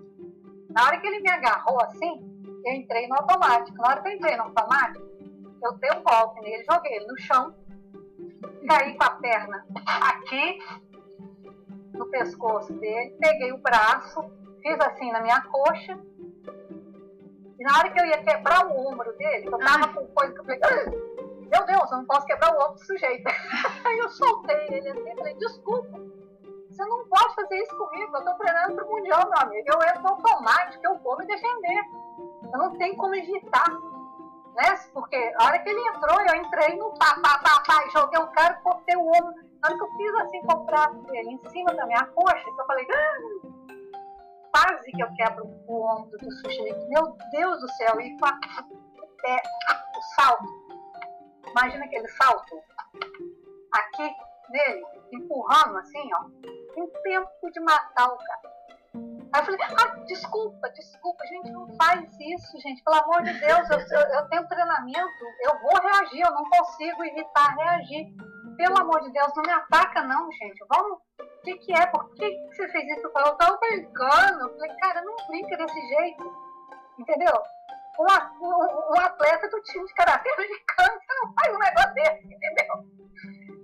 [0.70, 3.76] Na hora que ele me agarrou assim, eu entrei no automático.
[3.78, 5.06] Na hora que eu entrei no automático,
[5.62, 7.54] eu dei um golpe nele, joguei ele no chão
[8.66, 10.58] caí com a perna aqui
[11.92, 14.20] no pescoço dele, peguei o braço,
[14.62, 15.98] fiz assim na minha coxa.
[17.58, 20.40] E na hora que eu ia quebrar o ombro dele, eu tava com coisa que
[20.40, 20.60] eu falei,
[21.50, 23.28] meu Deus, eu não posso quebrar o ombro do sujeito.
[23.84, 26.00] Aí eu soltei ele assim e falei, desculpa,
[26.68, 29.68] você não pode fazer isso comigo, eu tô treinando pro Mundial, meu amigo.
[29.72, 31.84] Eu entro automático, eu vou me defender.
[32.52, 33.70] Eu não tenho como evitar
[34.54, 34.76] né?
[34.92, 38.26] Porque a hora que ele entrou, eu entrei no pá, pá, pá, pá, joguei o
[38.28, 39.34] cara, cortei o ombro.
[39.60, 42.44] Na hora que eu fiz assim com o braço dele em cima da minha coxa,
[42.46, 43.54] eu falei, ah!
[44.54, 46.88] quase que eu quebro o ombro do sujeito.
[46.88, 48.38] Meu Deus do céu, e com a,
[49.26, 49.36] é,
[49.98, 50.44] o salto.
[51.50, 52.62] Imagina aquele salto
[53.72, 54.14] aqui
[54.50, 56.24] nele, empurrando assim, ó.
[56.76, 58.53] Em tempo de matar o cara.
[59.34, 63.68] Aí eu falei, ah, desculpa, desculpa, gente, não faz isso, gente, pelo amor de Deus,
[63.68, 68.14] eu, eu, eu tenho treinamento, eu vou reagir, eu não consigo evitar reagir.
[68.56, 72.14] Pelo amor de Deus, não me ataca não, gente, vamos, o que que é, por
[72.14, 73.08] que, que você fez isso?
[73.08, 76.32] Eu falei, eu tava brincando, eu falei, cara, não brinca desse jeito,
[76.96, 77.34] entendeu?
[77.98, 78.04] Um,
[78.94, 82.84] um, atleta do time de karatê americano, não faz um negócio desse, entendeu?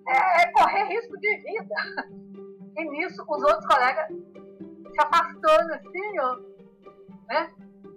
[0.09, 1.75] É, é correr risco de vida.
[2.77, 4.07] E nisso, os outros colegas
[4.91, 6.37] se afastando assim, ó,
[7.29, 7.51] né?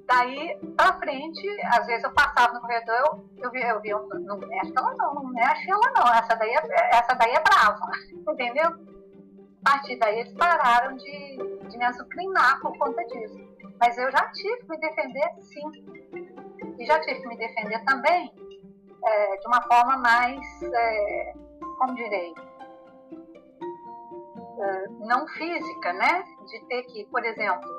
[0.08, 4.38] Daí pra frente, às vezes eu passava no corredor, eu, eu via, eu via, não
[4.38, 7.92] mexe ela não, não mexe ela não, essa daí é, essa daí é brava,
[8.32, 8.70] entendeu?
[9.66, 11.38] A partir daí eles pararam de,
[11.70, 13.54] de me azucrinar por conta disso.
[13.80, 15.72] Mas eu já tive que me defender sim.
[16.78, 18.32] E já tive que me defender também
[19.06, 21.34] é, de uma forma mais, é,
[21.78, 22.34] como direi,
[24.64, 26.24] é, não física, né?
[26.46, 27.70] de ter que, por exemplo,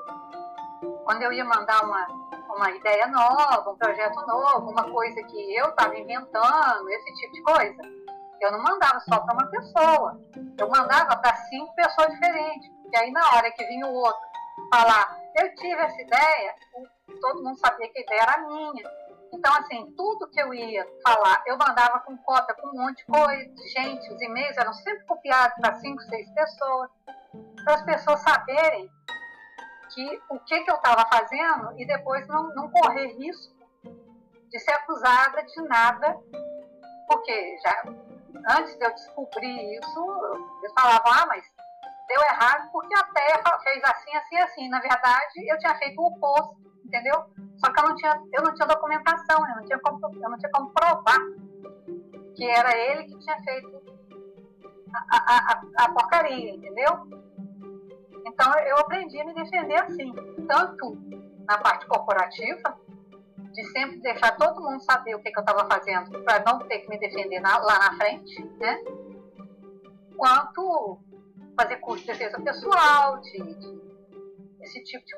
[1.05, 2.07] quando eu ia mandar uma,
[2.55, 7.43] uma ideia nova, um projeto novo, uma coisa que eu estava inventando, esse tipo de
[7.43, 7.83] coisa,
[8.41, 10.21] eu não mandava só para uma pessoa,
[10.59, 14.21] eu mandava para cinco pessoas diferentes, porque aí na hora que vinha o outro
[14.71, 16.55] falar, eu tive essa ideia,
[17.21, 19.04] todo mundo sabia que a ideia era minha.
[19.35, 23.07] Então, assim, tudo que eu ia falar, eu mandava com cópia, com um monte de
[23.07, 23.55] coisa.
[23.77, 26.91] Gente, os e-mails eram sempre copiados para cinco, seis pessoas
[27.65, 28.89] para as pessoas saberem
[29.93, 33.55] que o que, que eu estava fazendo e depois não, não correr risco
[34.51, 36.17] de ser acusada de nada,
[37.09, 37.83] porque já
[38.57, 41.45] antes de eu descobrir isso, eles falavam, ah, mas
[42.07, 44.69] deu errado porque a terra fez assim, assim, assim.
[44.69, 47.25] Na verdade, eu tinha feito o oposto, entendeu?
[47.59, 50.39] Só que eu não tinha, eu não tinha documentação, eu não tinha como, eu não
[50.39, 51.19] tinha como provar
[52.35, 53.83] que era ele que tinha feito
[55.11, 57.09] a, a, a, a porcaria, entendeu?
[58.27, 60.13] Então eu aprendi a me defender assim,
[60.49, 60.97] tanto
[61.47, 62.79] na parte corporativa,
[63.53, 66.81] de sempre deixar todo mundo saber o que, que eu estava fazendo para não ter
[66.81, 68.83] que me defender na, lá na frente, né?
[70.17, 70.99] Quanto
[71.57, 73.85] fazer curso de defesa pessoal, de, de
[74.61, 75.17] esse tipo de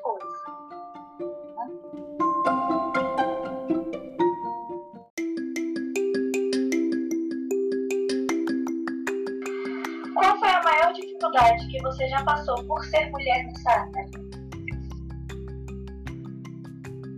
[11.37, 14.05] dificuldade que você já passou por ser mulher nessa área?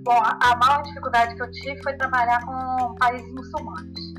[0.04, 4.14] Bom, a maior dificuldade que eu tive foi trabalhar com países muçulmanos.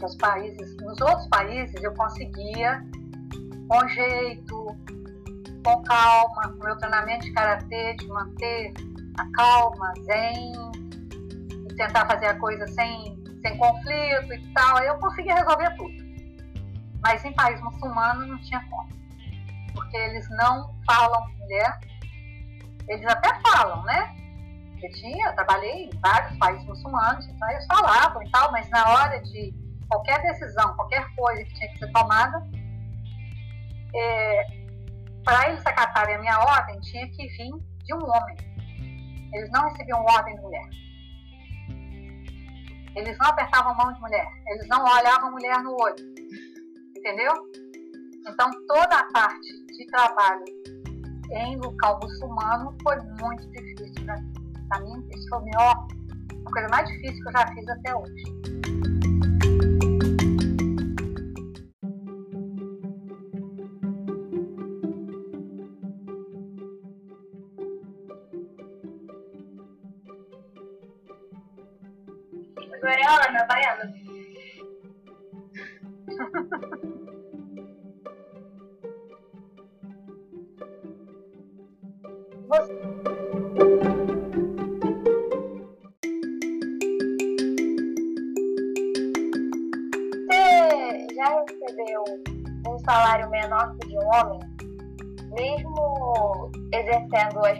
[0.00, 2.82] Nos, países, nos outros países eu conseguia
[3.68, 4.66] com jeito,
[5.64, 8.72] com calma, com meu treinamento de karatê, de manter
[9.18, 10.52] a calma, zen,
[11.68, 16.07] e tentar fazer a coisa sem, sem conflito e tal, aí eu conseguia resolver tudo.
[17.02, 18.88] Mas em país muçulmano não tinha como,
[19.72, 21.78] porque eles não falam mulher,
[22.88, 24.14] eles até falam, né?
[24.82, 28.88] Eu tinha, eu trabalhei em vários países muçulmanos, então eles falavam e tal, mas na
[28.88, 29.52] hora de
[29.88, 32.46] qualquer decisão, qualquer coisa que tinha que ser tomada,
[33.94, 34.44] é,
[35.24, 37.52] para eles acatarem a minha ordem, tinha que vir
[37.84, 38.36] de um homem.
[39.32, 40.68] Eles não recebiam ordem de mulher.
[42.94, 44.26] Eles não apertavam a mão de mulher.
[44.46, 45.96] Eles não olhavam a mulher no olho.
[46.98, 47.32] Entendeu?
[48.26, 50.44] Então, toda a parte de trabalho
[51.30, 54.32] em local muçulmano foi muito difícil para mim.
[54.68, 55.88] Para mim, isso foi a melhor,
[56.44, 58.97] a coisa mais difícil que eu já fiz até hoje.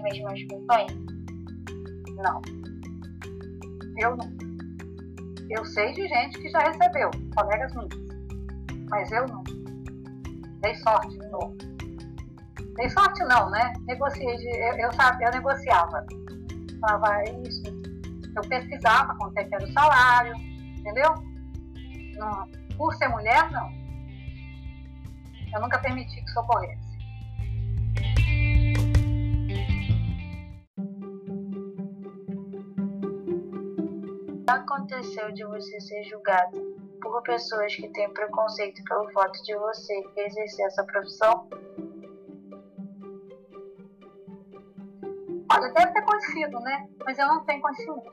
[0.09, 0.92] Mesmas funções?
[2.16, 2.40] Não.
[3.99, 4.38] Eu não.
[5.51, 9.42] Eu sei de gente que já recebeu, colegas minhas, mas eu não.
[10.61, 11.57] Dei sorte de novo.
[12.77, 13.73] Dei sorte não, né?
[13.87, 14.90] Negociei, de, eu, eu,
[15.21, 16.07] eu negociava.
[16.81, 17.62] Falava isso,
[18.37, 20.35] eu pesquisava quanto é que era o salário,
[20.79, 21.14] entendeu?
[22.18, 23.68] Não, por ser mulher, não.
[25.55, 26.88] Eu nunca permiti que socorresse.
[26.88, 26.88] Já
[34.78, 36.56] aconteceu de você ser julgado
[37.02, 41.48] por pessoas que têm preconceito pelo fato de você exercer essa profissão?
[45.50, 46.88] Olha, deve ter acontecido, né?
[47.04, 48.12] Mas eu não tenho conhecimento.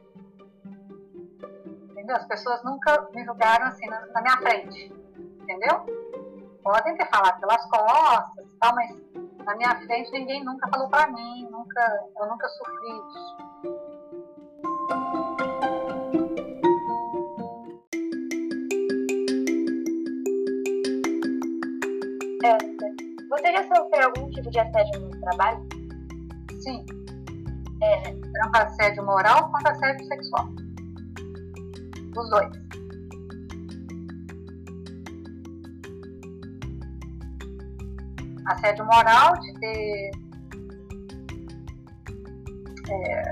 [1.91, 2.15] Entendeu?
[2.15, 4.93] As pessoas nunca me julgaram assim na, na minha frente.
[5.41, 5.85] Entendeu?
[6.63, 8.89] Podem ter falado pelas costas e tal, mas
[9.45, 13.44] na minha frente ninguém nunca falou pra mim, nunca, eu nunca sofri isso.
[23.37, 25.67] Você já sofreu algum tipo de assédio no trabalho?
[26.61, 26.85] Sim.
[27.83, 30.47] É, Tanto assédio moral quanto assédio sexual.
[32.15, 32.49] Os dois.
[38.45, 40.11] Assédio moral de ter.
[42.89, 43.23] É,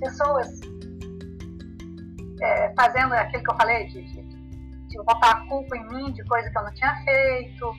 [0.00, 0.60] pessoas
[2.42, 4.21] é, fazendo aquilo que eu falei, de, de
[4.92, 7.72] de botar a culpa em mim de coisa que eu não tinha feito,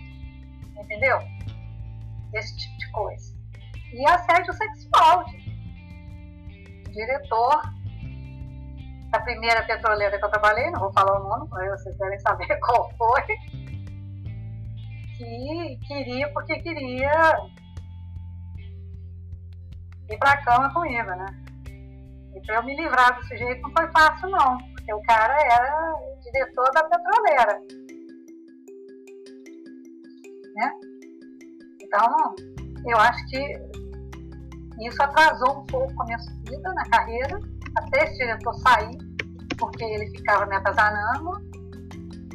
[0.77, 1.19] entendeu?
[2.33, 3.33] Esse tipo de coisa.
[3.93, 7.61] E assédio sexual, de diretor
[9.11, 12.47] da primeira petroleira que eu trabalhei, não vou falar o nome, mas vocês devem saber
[12.59, 13.21] qual foi,
[15.17, 17.37] que queria porque queria
[20.09, 21.27] ir pra cama comigo, né?
[22.35, 25.93] E pra eu me livrar do sujeito não foi fácil, não, porque o cara era
[26.33, 27.61] diretor da petroleira.
[30.55, 30.71] Né?
[31.81, 32.35] Então,
[32.85, 33.73] eu acho que
[34.81, 37.39] isso atrasou um pouco a minha subida na carreira,
[37.77, 38.97] até esse diretor sair,
[39.57, 41.31] porque ele ficava me atazanando.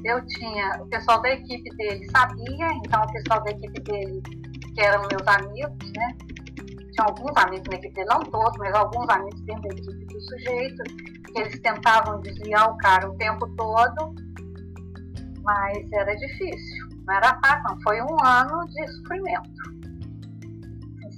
[0.05, 4.23] eu tinha, o pessoal da equipe dele sabia, então o pessoal da equipe dele,
[4.75, 6.17] que eram meus amigos, né?
[6.99, 10.83] Alguns amigos na equipe dele, não todos, mas alguns amigos dentro da equipe do sujeito,
[11.33, 14.15] que eles tentavam desviar o cara o tempo todo,
[15.43, 17.81] mas era difícil, não era fácil, não.
[17.83, 19.51] Foi um ano de sofrimento,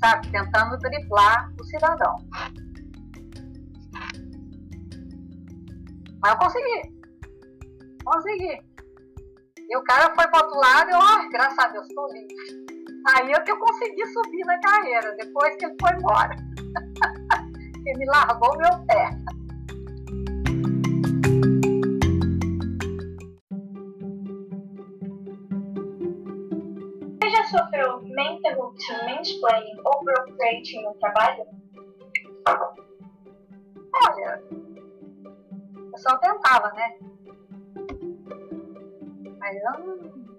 [0.01, 0.31] sabe?
[0.31, 2.17] Tentando driblar o cidadão.
[6.23, 7.01] Mas eu consegui.
[8.05, 8.71] Consegui.
[9.71, 12.80] E o cara foi para outro lado e eu, oh, graças a Deus, estou livre.
[13.07, 16.37] Aí é que eu consegui subir na carreira, depois que ele foi embora.
[17.87, 19.11] ele me largou meu pé.
[27.17, 28.75] Você já sofreu mental
[29.07, 31.47] mansplaining ou procreating no trabalho?
[34.07, 34.43] Olha,
[35.93, 36.99] eu só tentava, né?
[39.39, 40.30] Mas eu não,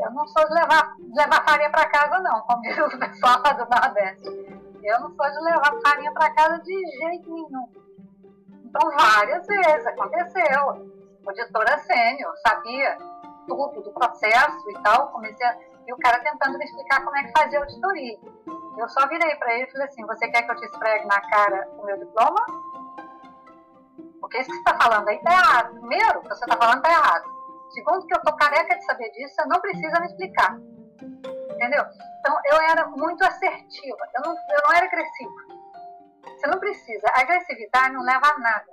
[0.00, 3.52] eu não sou de levar, levar farinha para casa, não, como diz o pessoal lá
[3.52, 4.28] do Nordeste.
[4.82, 7.68] Eu não sou de levar farinha para casa de jeito nenhum.
[8.64, 10.98] Então, várias vezes aconteceu.
[11.26, 12.96] Auditora sênior, sabia
[13.46, 15.08] tudo do processo e tal.
[15.08, 18.18] Comecei a, e o cara tentando me explicar como é que fazia auditoria.
[18.78, 21.20] Eu só virei para ele e falei assim: Você quer que eu te esfregue na
[21.20, 22.46] cara o meu diploma?
[24.20, 25.74] Porque isso que você está falando aí está errado.
[25.80, 27.37] Primeiro, o que você está falando está errado.
[27.70, 30.56] Segundo, que eu tô careca de saber disso, você não precisa me explicar.
[31.52, 31.84] Entendeu?
[32.20, 35.58] Então, eu era muito assertiva, eu não, eu não era agressiva.
[36.24, 37.06] Você não precisa.
[37.14, 38.66] A agressividade não leva a nada.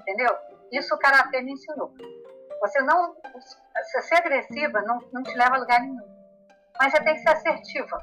[0.00, 0.36] Entendeu?
[0.72, 1.92] Isso o karatê me ensinou.
[2.60, 3.14] Você não.
[3.84, 6.14] Se ser agressiva não, não te leva a lugar nenhum.
[6.78, 8.02] Mas você tem que ser assertiva.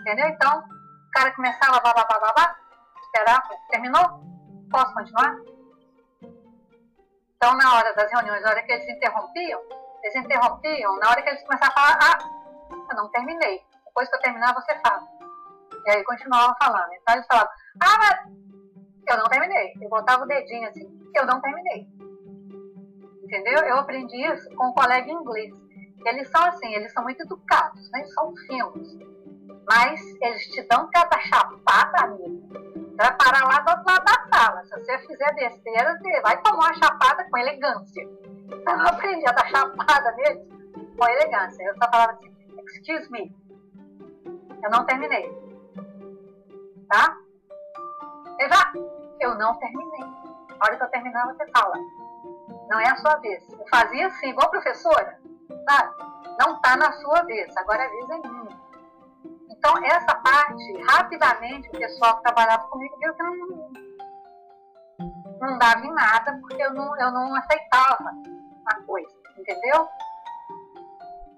[0.00, 0.26] Entendeu?
[0.28, 2.56] Então, o cara começava blá blá, blá
[3.02, 4.22] esperar, terminou?
[4.70, 5.36] Posso continuar?
[7.42, 9.62] Então, na hora das reuniões, na hora que eles interrompiam,
[10.02, 12.18] eles interrompiam, na hora que eles começavam a falar, ah,
[12.90, 13.62] eu não terminei.
[13.86, 15.08] Depois que eu terminar, você fala.
[15.86, 16.92] E aí continuavam falando.
[16.92, 17.50] Então eles falavam,
[17.82, 18.18] ah, mas
[19.08, 19.72] eu não terminei.
[19.80, 20.86] Eu botava o dedinho assim,
[21.16, 21.88] eu não terminei.
[23.24, 23.64] Entendeu?
[23.64, 25.54] Eu aprendi isso com um colega inglês.
[26.04, 28.04] Eles são assim, eles são muito educados, né?
[28.08, 28.98] São finos.
[29.66, 32.69] Mas eles te dão cada chapada, amigo
[33.00, 34.64] vai parar lá do outro lado da sala.
[34.64, 38.02] Se você fizer besteira, você vai tomar uma chapada com elegância.
[38.50, 41.62] Eu aprendi a dar chapada nele com elegância.
[41.62, 42.30] Eu só falava assim,
[42.66, 43.34] excuse me.
[44.62, 45.30] Eu não terminei.
[46.88, 47.16] Tá?
[48.48, 48.72] já,
[49.20, 50.02] eu não terminei.
[50.58, 51.74] A hora que eu terminar, você fala.
[52.68, 53.42] Não é a sua vez.
[53.52, 55.18] Eu fazia assim, igual professora.
[55.68, 55.94] Sabe?
[56.38, 57.56] Não tá na sua vez.
[57.56, 58.69] Agora a vez é minha.
[59.50, 63.72] Então, essa parte, rapidamente, o pessoal que trabalhava comigo viu que não,
[65.40, 68.10] não dava em nada, porque eu não, eu não aceitava
[68.66, 69.88] a coisa, entendeu?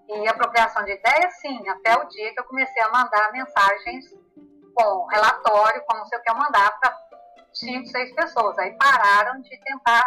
[0.08, 4.04] E apropriação de ideias, sim, até o dia que eu comecei a mandar mensagens
[4.74, 6.94] com relatório, com sei o que eu mandar para
[7.54, 8.58] cinco, seis pessoas.
[8.58, 10.04] Aí pararam de tentar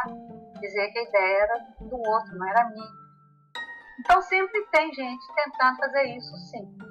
[0.60, 3.06] dizer que a ideia era do outro, não era minha.
[4.00, 6.85] Então sempre tem gente tentando fazer isso, sim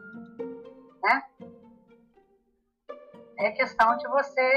[1.05, 1.23] né?
[3.39, 4.51] É questão de você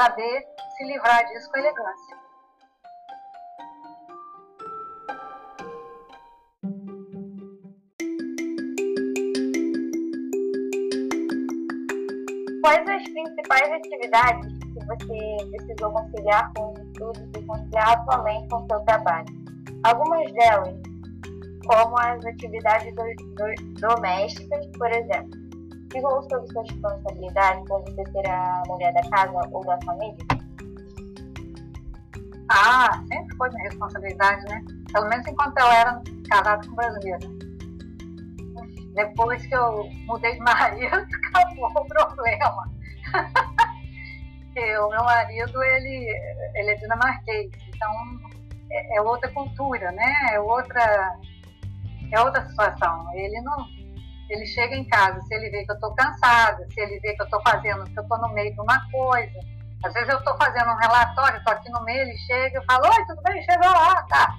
[0.00, 0.46] saber
[0.76, 2.24] se livrar disso com elegância.
[12.60, 18.56] Quais as principais atividades que você precisou conciliar com os estudos e conciliar atualmente com
[18.56, 19.26] o seu trabalho?
[19.84, 20.93] Algumas delas
[21.66, 23.02] como as atividades do,
[23.34, 25.44] do, domésticas, por exemplo.
[25.92, 30.16] Ficou sobre suas responsabilidades por você ser a mulher da casa ou da família?
[32.50, 34.64] Ah, sempre foi minha responsabilidade, né?
[34.92, 37.44] Pelo menos enquanto eu era casada com brasileiro.
[38.94, 40.96] Depois que eu mudei de marido,
[41.32, 42.70] acabou o problema.
[44.44, 46.08] Porque o meu marido, ele,
[46.54, 47.92] ele é dinamarquês, então
[48.70, 50.12] é, é outra cultura, né?
[50.32, 51.16] É outra
[52.14, 53.06] é outra situação.
[53.14, 53.66] Ele não.
[54.30, 57.20] Ele chega em casa, se ele vê que eu estou cansada, se ele vê que
[57.20, 59.40] eu estou fazendo, que eu estou no meio de uma coisa.
[59.84, 62.88] Às vezes eu estou fazendo um relatório, estou aqui no meio, ele chega e fala,
[62.88, 63.42] oi, tudo bem?
[63.42, 64.34] Chegou lá, tá.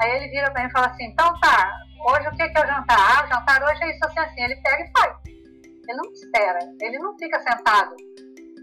[0.00, 1.72] Aí ele vira para mim e fala assim, então tá,
[2.06, 2.98] hoje o que, que é o jantar?
[2.98, 4.42] Ah, o jantar hoje é isso assim, assim.
[4.42, 5.16] Ele pega e faz.
[5.24, 7.96] Ele não espera, ele não fica sentado.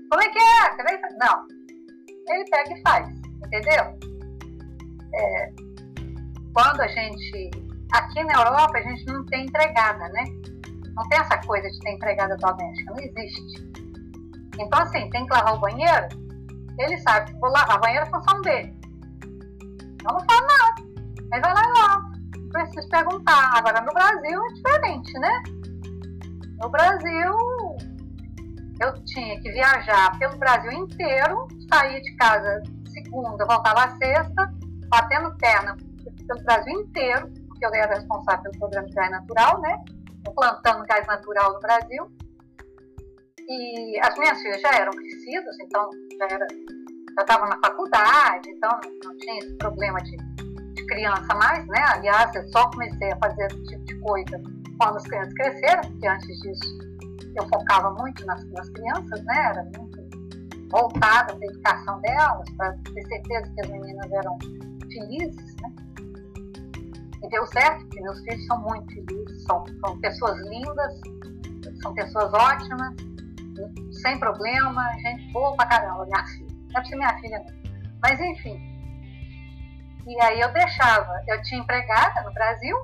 [0.09, 1.09] Como é que é?
[1.17, 1.47] Não.
[2.27, 3.09] Ele pega e faz,
[3.43, 3.97] entendeu?
[5.15, 5.49] É,
[6.53, 7.62] quando a gente
[7.93, 10.23] Aqui na Europa a gente não tem empregada, né?
[10.95, 13.71] Não tem essa coisa de ter empregada doméstica, não existe.
[14.59, 16.07] Então, assim, tem que lavar o banheiro,
[16.79, 18.73] ele sabe que vou lavar o banheiro é função dele.
[20.05, 20.93] Eu não falo nada.
[21.33, 22.11] Aí vai lá e lava.
[22.37, 23.51] Não precisa perguntar.
[23.57, 25.43] Agora no Brasil é diferente, né?
[26.61, 27.33] No Brasil
[28.79, 34.53] eu tinha que viajar pelo Brasil inteiro, sair de casa segunda, voltava sexta,
[34.87, 35.75] batendo perna
[36.27, 37.31] pelo Brasil inteiro,
[37.63, 39.83] porque eu era responsável pelo programa de gás natural, né?
[40.35, 42.11] Plantando gás natural no Brasil.
[43.47, 46.47] E as minhas filhas já eram crescidas, então já era
[47.15, 48.71] já estavam na faculdade, então
[49.03, 50.17] não tinha esse problema de,
[50.73, 51.79] de, criança mais, né?
[51.89, 54.41] Aliás, eu só comecei a fazer esse tipo de coisa
[54.79, 56.77] quando as crianças cresceram, porque antes disso
[57.35, 59.45] eu focava muito nas, nas crianças, né?
[59.49, 60.01] Era muito
[60.71, 64.37] voltada para a educação delas, para ter certeza que as meninas eram
[64.91, 65.82] felizes, né?
[67.23, 71.01] E deu certo, porque meus filhos são muito felizes, são, são pessoas lindas,
[71.81, 72.93] são pessoas ótimas,
[74.01, 76.47] sem problema, gente boa pra caramba, minha filha.
[76.51, 77.91] Não é pra ser minha filha, não.
[78.01, 78.73] Mas enfim.
[80.05, 82.75] E aí eu deixava, eu tinha empregada no Brasil,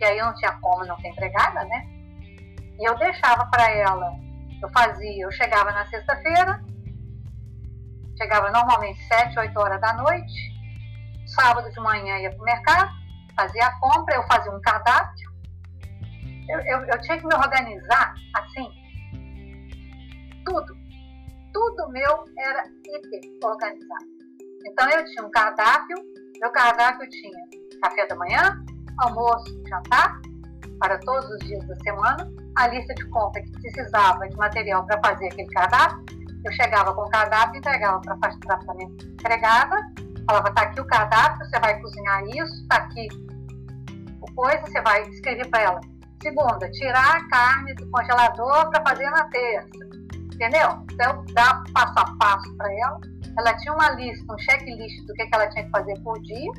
[0.00, 1.84] e aí eu não tinha como não ter empregada, né?
[2.78, 4.12] E eu deixava para ela,
[4.62, 6.62] eu fazia, eu chegava na sexta-feira,
[8.16, 10.54] chegava normalmente 7, 8 horas da noite,
[11.26, 12.97] sábado de manhã ia pro mercado,
[13.38, 15.30] fazia a compra, eu fazia um cardápio,
[16.48, 18.68] eu, eu, eu tinha que me organizar assim,
[20.44, 20.74] tudo,
[21.52, 24.06] tudo meu era hiper organizado.
[24.66, 25.96] Então eu tinha um cardápio,
[26.40, 27.38] meu cardápio tinha
[27.80, 28.64] café da manhã,
[28.98, 30.20] almoço, jantar,
[30.80, 35.00] para todos os dias da semana, a lista de compra que precisava de material para
[35.00, 36.04] fazer aquele cardápio,
[36.44, 39.76] eu chegava com o cardápio, entregava para a minha empregada,
[40.26, 43.08] falava, está aqui o cardápio, você vai cozinhar isso, está aqui
[44.38, 45.80] coisa, você vai escrever para ela.
[46.22, 49.88] Segunda, tirar a carne do congelador para fazer na terça
[50.38, 50.86] entendeu?
[50.92, 53.00] Então, dá passo a passo para ela.
[53.38, 56.52] Ela tinha uma lista, um checklist do que, que ela tinha que fazer por dia,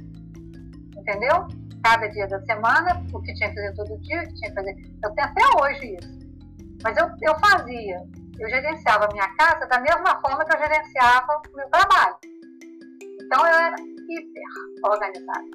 [0.98, 1.48] entendeu?
[1.84, 4.56] Cada dia da semana, o que tinha que fazer todo dia, o que tinha que
[4.56, 4.76] fazer.
[5.04, 6.20] Eu tenho até hoje isso.
[6.84, 8.02] Mas eu, eu fazia,
[8.40, 12.16] eu gerenciava a minha casa da mesma forma que eu gerenciava o meu trabalho.
[13.22, 14.44] Então, eu era hiper
[14.84, 15.46] organizada.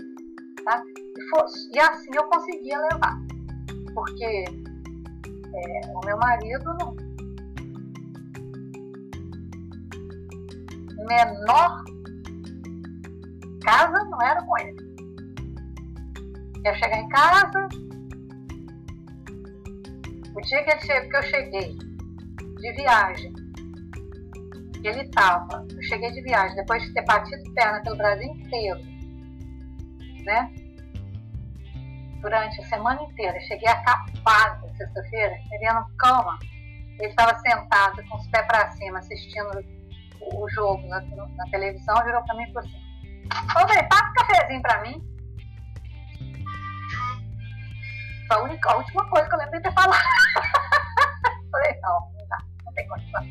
[0.64, 0.82] Tá?
[1.16, 3.18] E, for, e assim eu conseguia levar.
[3.94, 4.44] Porque
[5.54, 6.96] é, o meu marido não,
[11.06, 11.84] menor
[13.64, 14.94] casa não era com ele.
[16.64, 17.68] Ia chegar em casa,
[20.34, 23.32] o dia que, ele, que eu cheguei de viagem,
[24.82, 28.80] ele estava, eu cheguei de viagem, depois de ter batido perna pelo Brasil inteiro,
[30.24, 30.63] né?
[32.24, 36.38] Durante a semana inteira, cheguei acabada sexta-feira, querendo cama.
[36.98, 39.50] Ele estava sentado com os pés para cima, assistindo
[40.32, 42.84] o jogo na, na televisão, virou para mim e falou assim:
[43.26, 45.02] Ô, passa um cafezinho para mim.
[48.26, 50.02] Foi a, única, a última coisa que eu lembro de ter falado.
[51.52, 53.22] Falei, não, não dá, não tem condição.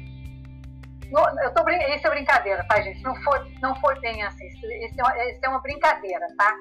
[1.44, 3.02] eu tô, isso é brincadeira, tá, gente?
[3.02, 4.46] Não foi, não foi bem assim.
[4.46, 6.56] Isso, é, uma, isso é uma brincadeira, tá?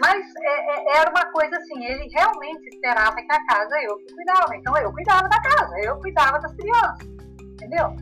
[0.00, 4.14] Mas é, é, era uma coisa assim, ele realmente esperava que a casa eu que
[4.14, 4.56] cuidava.
[4.56, 7.08] Então eu cuidava da casa, eu cuidava das crianças,
[7.40, 7.96] entendeu?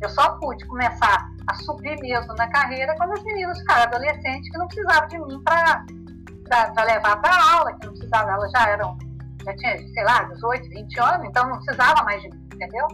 [0.00, 4.58] Eu só pude começar a subir mesmo na carreira quando as meninas ficaram adolescentes que
[4.58, 8.98] não precisavam de mim para levar para aula, que não precisavam, elas já eram,
[9.44, 12.86] já tinha, sei lá, 18, 20 anos, então não precisava mais de mim, entendeu?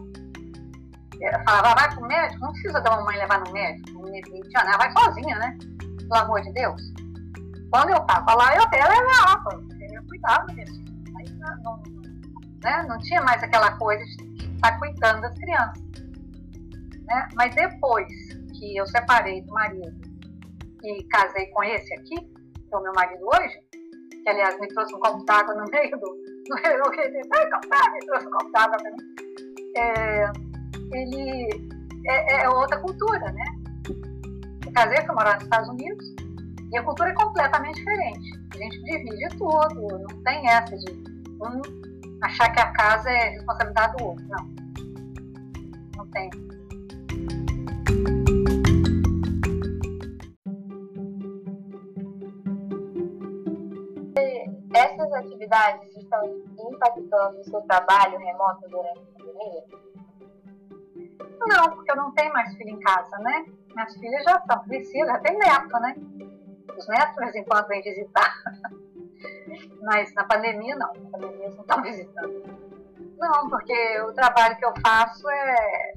[1.20, 4.48] Eu falava, vai pro médico, não precisa da mamãe levar no médico, com 20 anos,
[4.54, 5.58] ela vai sozinha, né?
[5.98, 6.80] Pelo amor de Deus.
[7.70, 10.82] Quando eu tava lá, eu até levava, eu cuidava disso.
[11.12, 11.82] Mas não,
[12.62, 15.82] né, não tinha mais aquela coisa de estar cuidando das crianças.
[17.04, 17.28] Né?
[17.34, 18.08] Mas depois
[18.58, 20.00] que eu separei do marido
[20.82, 23.60] e casei com esse aqui, que é o meu marido hoje,
[24.22, 26.30] que aliás me trouxe um copo d'água no meio do.
[26.48, 27.20] No meio do que me
[28.06, 29.14] trouxe um copo d'água para mim.
[29.76, 30.32] É,
[30.92, 31.48] ele
[32.06, 33.44] é, é, outra cultura, né?
[34.66, 36.19] Eu casei, fui morar nos Estados Unidos
[36.72, 38.30] e a cultura é completamente diferente.
[38.54, 40.92] A gente divide tudo, não tem essa de
[41.42, 41.62] um
[42.22, 44.48] achar que a casa é responsabilidade do outro, não.
[45.96, 46.30] Não tem.
[54.72, 56.22] Essas atividades estão
[56.70, 59.64] impactando o seu trabalho remoto durante a pandemia?
[61.40, 63.44] Não, porque eu não tenho mais filho em casa, né?
[63.74, 65.94] Minhas filhas já estão crescidas, já tem neto, né?
[66.76, 68.34] Os netos, de vez em quando, vêm visitar.
[69.82, 70.92] Mas na pandemia, não.
[70.92, 72.60] Na pandemia, eles não estão visitando.
[73.18, 75.92] Não, porque o trabalho que eu faço é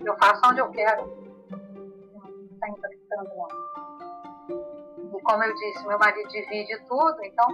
[0.00, 1.06] eu faço onde eu quero.
[1.50, 5.20] Não está impactando, não.
[5.20, 7.48] como eu disse, meu marido divide tudo, então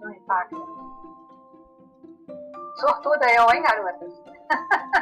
[0.00, 0.56] não impacta.
[2.76, 4.22] Sortuda eu, hein, garotas?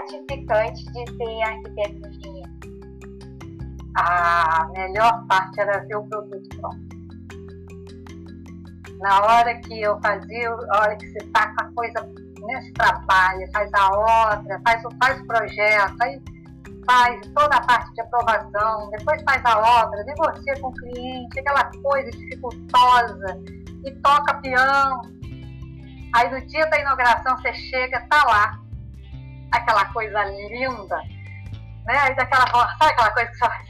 [0.00, 2.50] gratificante de ser arquiteto engenheiro?
[3.96, 6.90] A melhor parte era ver o produto pronto.
[8.98, 12.08] Na hora que eu fazia, a hora que você está com a coisa
[12.46, 16.22] nesse trabalho, faz a obra, faz, faz o projeto, aí
[16.86, 21.70] faz toda a parte de aprovação, depois faz a obra, negocia com o cliente, aquela
[21.82, 23.40] coisa dificultosa,
[23.84, 25.00] e toca peão.
[26.14, 28.59] Aí no dia da inauguração você chega, tá lá,
[29.52, 30.96] aquela coisa linda,
[31.86, 31.98] né?
[31.98, 33.66] Aí daquela sabe aquela coisa que você faz?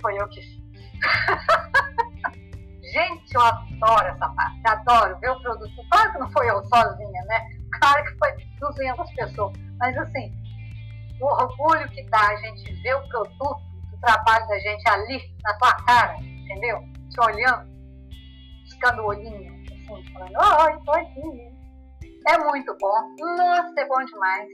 [0.00, 0.62] Foi eu que fiz.
[2.92, 5.72] Gente, eu adoro essa parte, adoro ver o produto.
[5.90, 7.48] Claro que não foi eu sozinha, né?
[7.80, 9.56] Claro que foi 200 pessoas.
[9.78, 10.30] Mas assim,
[11.20, 15.54] o orgulho que dá a gente ver o produto, o trabalho da gente ali na
[15.54, 16.82] tua cara, entendeu?
[17.10, 17.70] Te olhando,
[18.64, 21.52] piscando o olhinho, assim, falando, oi, tô aqui.
[22.28, 23.14] É muito bom.
[23.18, 24.48] Nossa, é bom demais.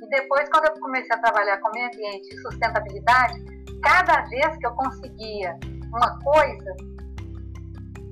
[0.00, 3.44] E depois, quando eu comecei a trabalhar com meio ambiente e sustentabilidade,
[3.82, 5.58] cada vez que eu conseguia
[5.92, 6.76] uma coisa,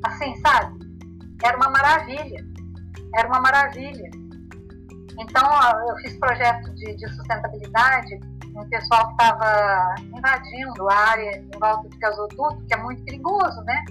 [0.04, 0.78] assim, sabe?
[1.44, 2.44] Era uma maravilha.
[3.14, 4.10] Era uma maravilha.
[5.18, 5.48] Então,
[5.88, 8.20] eu fiz projeto de, de sustentabilidade,
[8.54, 13.62] um pessoal que estava invadindo a área em volta de gasoduto, que é muito perigoso,
[13.62, 13.84] né?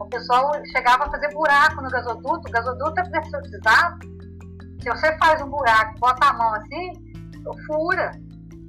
[0.00, 3.98] O pessoal chegava a fazer buraco no gasoduto, o gasoduto é pressurizado.
[4.82, 6.92] Se você faz um buraco, bota a mão assim,
[7.66, 8.10] fura.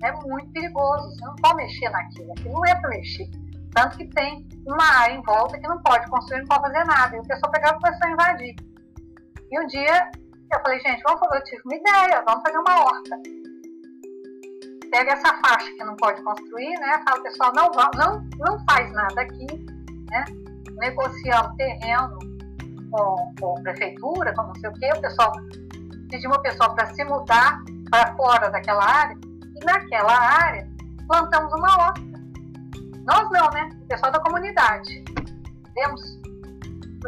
[0.03, 3.29] É muito perigoso, você não pode mexer naquilo, aquilo não é para mexer.
[3.73, 7.15] Tanto que tem uma área em volta que não pode construir, não pode fazer nada.
[7.15, 8.55] E o pessoal pegava e começou a invadir.
[9.51, 10.11] E um dia
[10.53, 13.21] eu falei, gente, vamos fazer, eu tive uma ideia, vamos fazer uma horta.
[14.91, 17.01] Pega essa faixa que não pode construir, né?
[17.05, 19.47] Fala, pessoal, não, não, não faz nada aqui,
[20.09, 20.25] né?
[20.77, 22.19] Negociamos terreno
[22.91, 25.31] com, com prefeitura, com não sei o quê, o pessoal
[26.09, 27.59] pediu uma pessoa para se mudar
[27.95, 30.67] para fora daquela área, e naquela área
[31.07, 32.01] plantamos uma horta.
[33.05, 33.69] Nós não, né?
[33.83, 35.03] O pessoal da comunidade.
[35.73, 36.01] Demos,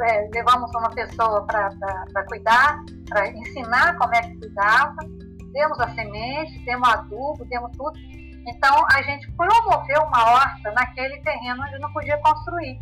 [0.03, 2.79] é, levamos uma pessoa para cuidar,
[3.09, 4.95] para ensinar como é que cuidava,
[5.51, 7.99] demos a semente, demos adubo, demos tudo.
[8.47, 12.79] Então a gente promoveu uma horta naquele terreno onde não podia construir.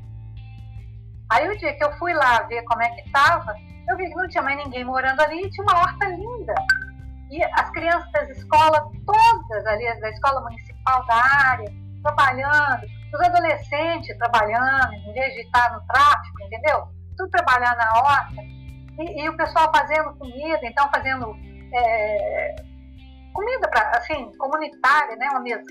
[1.32, 3.56] Aí o dia que eu fui lá ver como é que estava,
[3.90, 6.54] eu vi que não tinha mais ninguém morando ali e tinha uma horta linda.
[7.32, 11.74] E as crianças das escolas, todas ali, da escola municipal da área,
[12.04, 16.88] trabalhando, os adolescentes trabalhando, em vez de estar no tráfico, entendeu?
[17.18, 18.42] Tudo trabalhando na horta.
[19.00, 21.36] E, e o pessoal fazendo comida, então fazendo
[21.74, 22.56] é,
[23.34, 25.28] comida para assim, comunitária, né?
[25.32, 25.64] Uma mesa.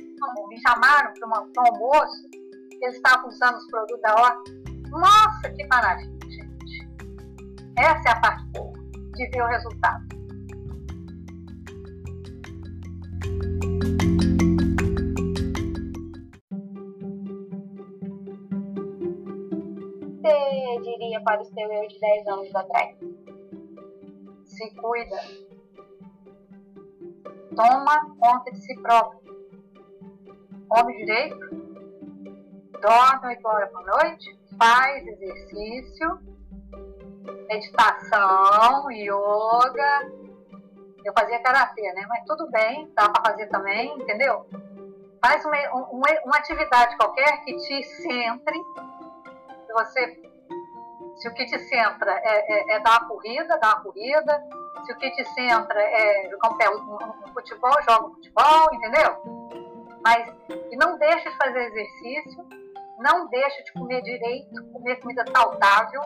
[0.49, 2.29] Me chamaram para um almoço,
[2.83, 4.53] eles estavam usando os produtos da horta.
[4.91, 6.89] Nossa, que maravilha, gente.
[7.79, 8.73] Essa é a parte boa,
[9.15, 10.14] de ver o resultado.
[21.35, 22.97] Para o seu eu de 10 anos atrás?
[24.45, 25.17] Se cuida.
[27.57, 29.21] Toma conta de si próprio.
[30.69, 31.65] Come direito.
[32.81, 34.39] Dorme 8 horas por noite.
[34.57, 36.21] Faz exercício.
[37.49, 40.13] Meditação, yoga.
[41.05, 42.07] Eu fazia karatê, né?
[42.09, 44.47] Mas tudo bem, dá para fazer também, entendeu?
[45.21, 45.57] Faz uma,
[45.91, 48.59] uma, uma atividade qualquer que te centre
[49.75, 50.34] você,
[51.17, 54.43] se o que te centra é, é, é dar uma corrida, dá uma corrida.
[54.85, 59.23] Se o que te centra é jogar um, um, um futebol, joga um futebol, entendeu?
[60.05, 60.29] Mas
[60.71, 62.47] e não deixa de fazer exercício,
[62.99, 66.01] não deixa de comer direito, comer comida saudável,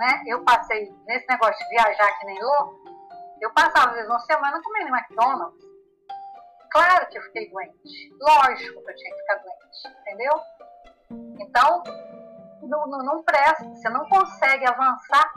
[0.00, 0.22] né?
[0.26, 2.74] Eu passei nesse negócio de viajar que nem louco,
[3.40, 5.68] eu passava às vezes uma semana comendo McDonald's.
[6.70, 8.14] Claro que eu fiquei doente.
[8.20, 10.32] Lógico que eu tinha que ficar doente, entendeu?
[11.40, 11.82] Então,
[12.68, 15.32] não, não, não presta, você não consegue avançar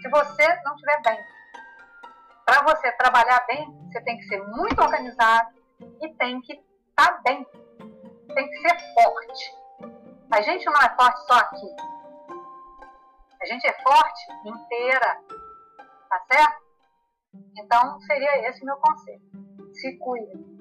[0.00, 1.18] se você não estiver bem.
[2.44, 5.54] Para você trabalhar bem, você tem que ser muito organizado
[6.00, 7.46] e tem que estar tá bem.
[8.34, 9.54] Tem que ser forte.
[10.32, 11.76] A gente não é forte só aqui.
[13.42, 15.20] A gente é forte inteira.
[16.08, 16.62] Tá certo?
[17.58, 19.22] Então, seria esse o meu conselho.
[19.74, 20.51] Se cuide.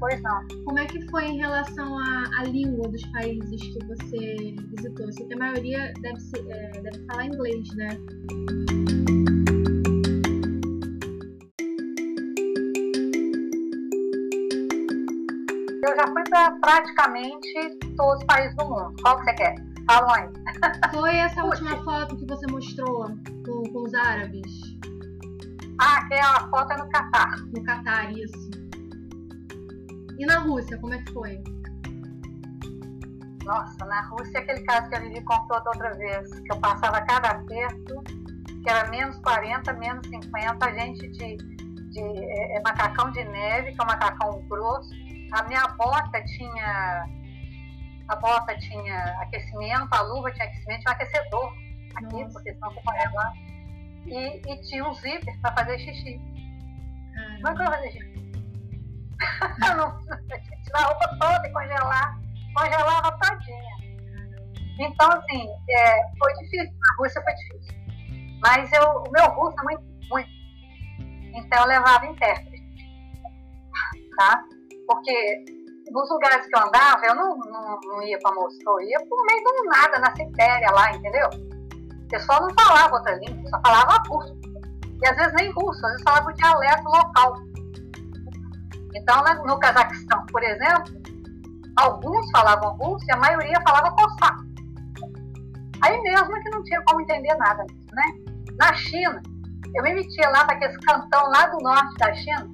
[0.00, 0.46] Pois não.
[0.64, 5.10] Como é que foi em relação à, à língua dos países que você visitou?
[5.12, 7.88] Sei que a maioria deve, ser, é, deve falar inglês, né?
[15.82, 18.94] Eu já fui para praticamente todos os países do mundo.
[19.02, 19.54] Qual que você quer?
[19.86, 20.28] Fala aí.
[20.92, 23.06] Foi essa última foto que você mostrou
[23.46, 24.73] com, com os árabes?
[25.78, 27.36] Ah, que é a foto é no Catar.
[27.52, 28.50] No Catar, isso.
[30.18, 31.42] E na Rússia, como é que foi?
[33.44, 37.00] Nossa, na Rússia aquele caso que a Vivi contou da outra vez, que eu passava
[37.02, 38.02] cada aperto,
[38.62, 43.72] que era menos 40, menos 50, a gente de, de é, é, macacão de neve,
[43.72, 44.90] que é um macacão grosso.
[45.32, 47.06] A minha bota tinha.
[48.08, 51.52] A bota tinha aquecimento, a luva tinha aquecimento, tinha um aquecedor
[51.96, 52.32] aqui, Nossa.
[52.32, 53.32] porque senão pode lá.
[54.06, 56.20] E, e tinha um zíper para fazer xixi.
[57.36, 58.14] Como é que eu fazer xixi?
[59.76, 59.98] não,
[60.64, 62.18] tirar a roupa toda e congelar.
[62.54, 63.74] Congelava todinha.
[64.78, 66.72] Então, assim, é, foi difícil.
[66.90, 67.74] A Rússia foi difícil.
[68.40, 70.28] Mas eu, o meu russo é muito, muito.
[71.34, 72.62] Então eu levava intérprete.
[74.16, 74.44] Tá?
[74.86, 75.44] Porque
[75.90, 79.24] nos lugares que eu andava, eu não, não, não ia para Moscou, eu ia por
[79.26, 81.28] meio do nada, na Sibéria lá, entendeu?
[82.14, 84.38] O pessoal não falava outra língua, só falava russo.
[85.02, 87.34] E às vezes nem russo, às vezes falava o dialeto local.
[88.94, 90.94] Então, no Cazaquistão, por exemplo,
[91.76, 94.44] alguns falavam russo e a maioria falava cosaco.
[95.82, 98.04] Aí mesmo que não tinha como entender nada disso, né?
[98.60, 99.20] Na China,
[99.74, 102.48] eu me metia lá para aqueles cantão lá do norte da China,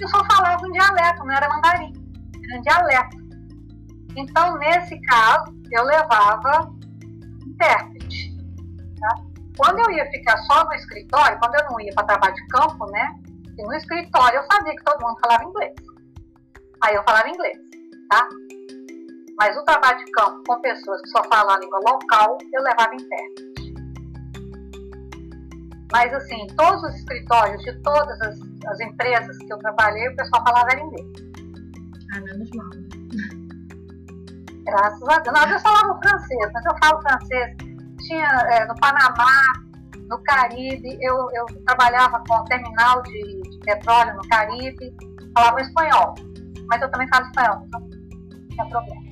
[0.00, 1.92] e só falava um dialeto, não era mandarim,
[2.48, 3.16] era um dialeto.
[4.16, 6.72] Então, nesse caso, eu levava
[7.46, 7.99] intérprete.
[9.60, 12.86] Quando eu ia ficar só no escritório, quando eu não ia para trabalho de campo,
[12.92, 13.14] né?
[13.58, 15.74] E no escritório eu sabia que todo mundo falava inglês.
[16.82, 17.58] Aí eu falava inglês,
[18.08, 18.26] tá?
[19.38, 22.94] Mas o trabalho de campo com pessoas que só falam a língua local, eu levava
[22.94, 23.74] intérprete.
[25.92, 30.42] Mas assim, todos os escritórios de todas as, as empresas que eu trabalhei, o pessoal
[30.42, 31.06] falava inglês.
[32.14, 32.66] Ah, menos mal.
[32.66, 32.90] Né?
[34.64, 35.38] Graças a Deus.
[35.38, 37.69] Não, eu falava francês, mas eu falo francês.
[38.10, 39.40] Tinha é, no Panamá,
[40.08, 44.92] no Caribe, eu, eu trabalhava com um terminal de, de, petróleo no Caribe,
[45.32, 46.16] falava espanhol,
[46.66, 49.10] mas eu também falo espanhol, então não tinha problema.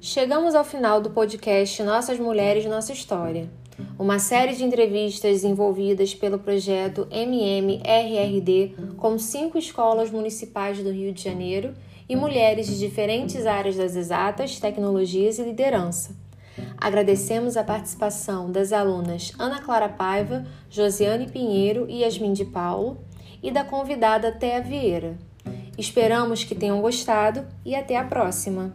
[0.00, 3.59] Chegamos ao final do podcast Nossas Mulheres, Nossa História
[3.98, 11.22] uma série de entrevistas desenvolvidas pelo projeto MMRRD com cinco escolas municipais do Rio de
[11.22, 11.74] Janeiro
[12.08, 16.16] e mulheres de diferentes áreas das exatas, tecnologias e liderança.
[16.76, 22.98] Agradecemos a participação das alunas Ana Clara Paiva, Josiane Pinheiro e Yasmin de Paulo
[23.42, 25.18] e da convidada Thea Vieira.
[25.78, 28.74] Esperamos que tenham gostado e até a próxima!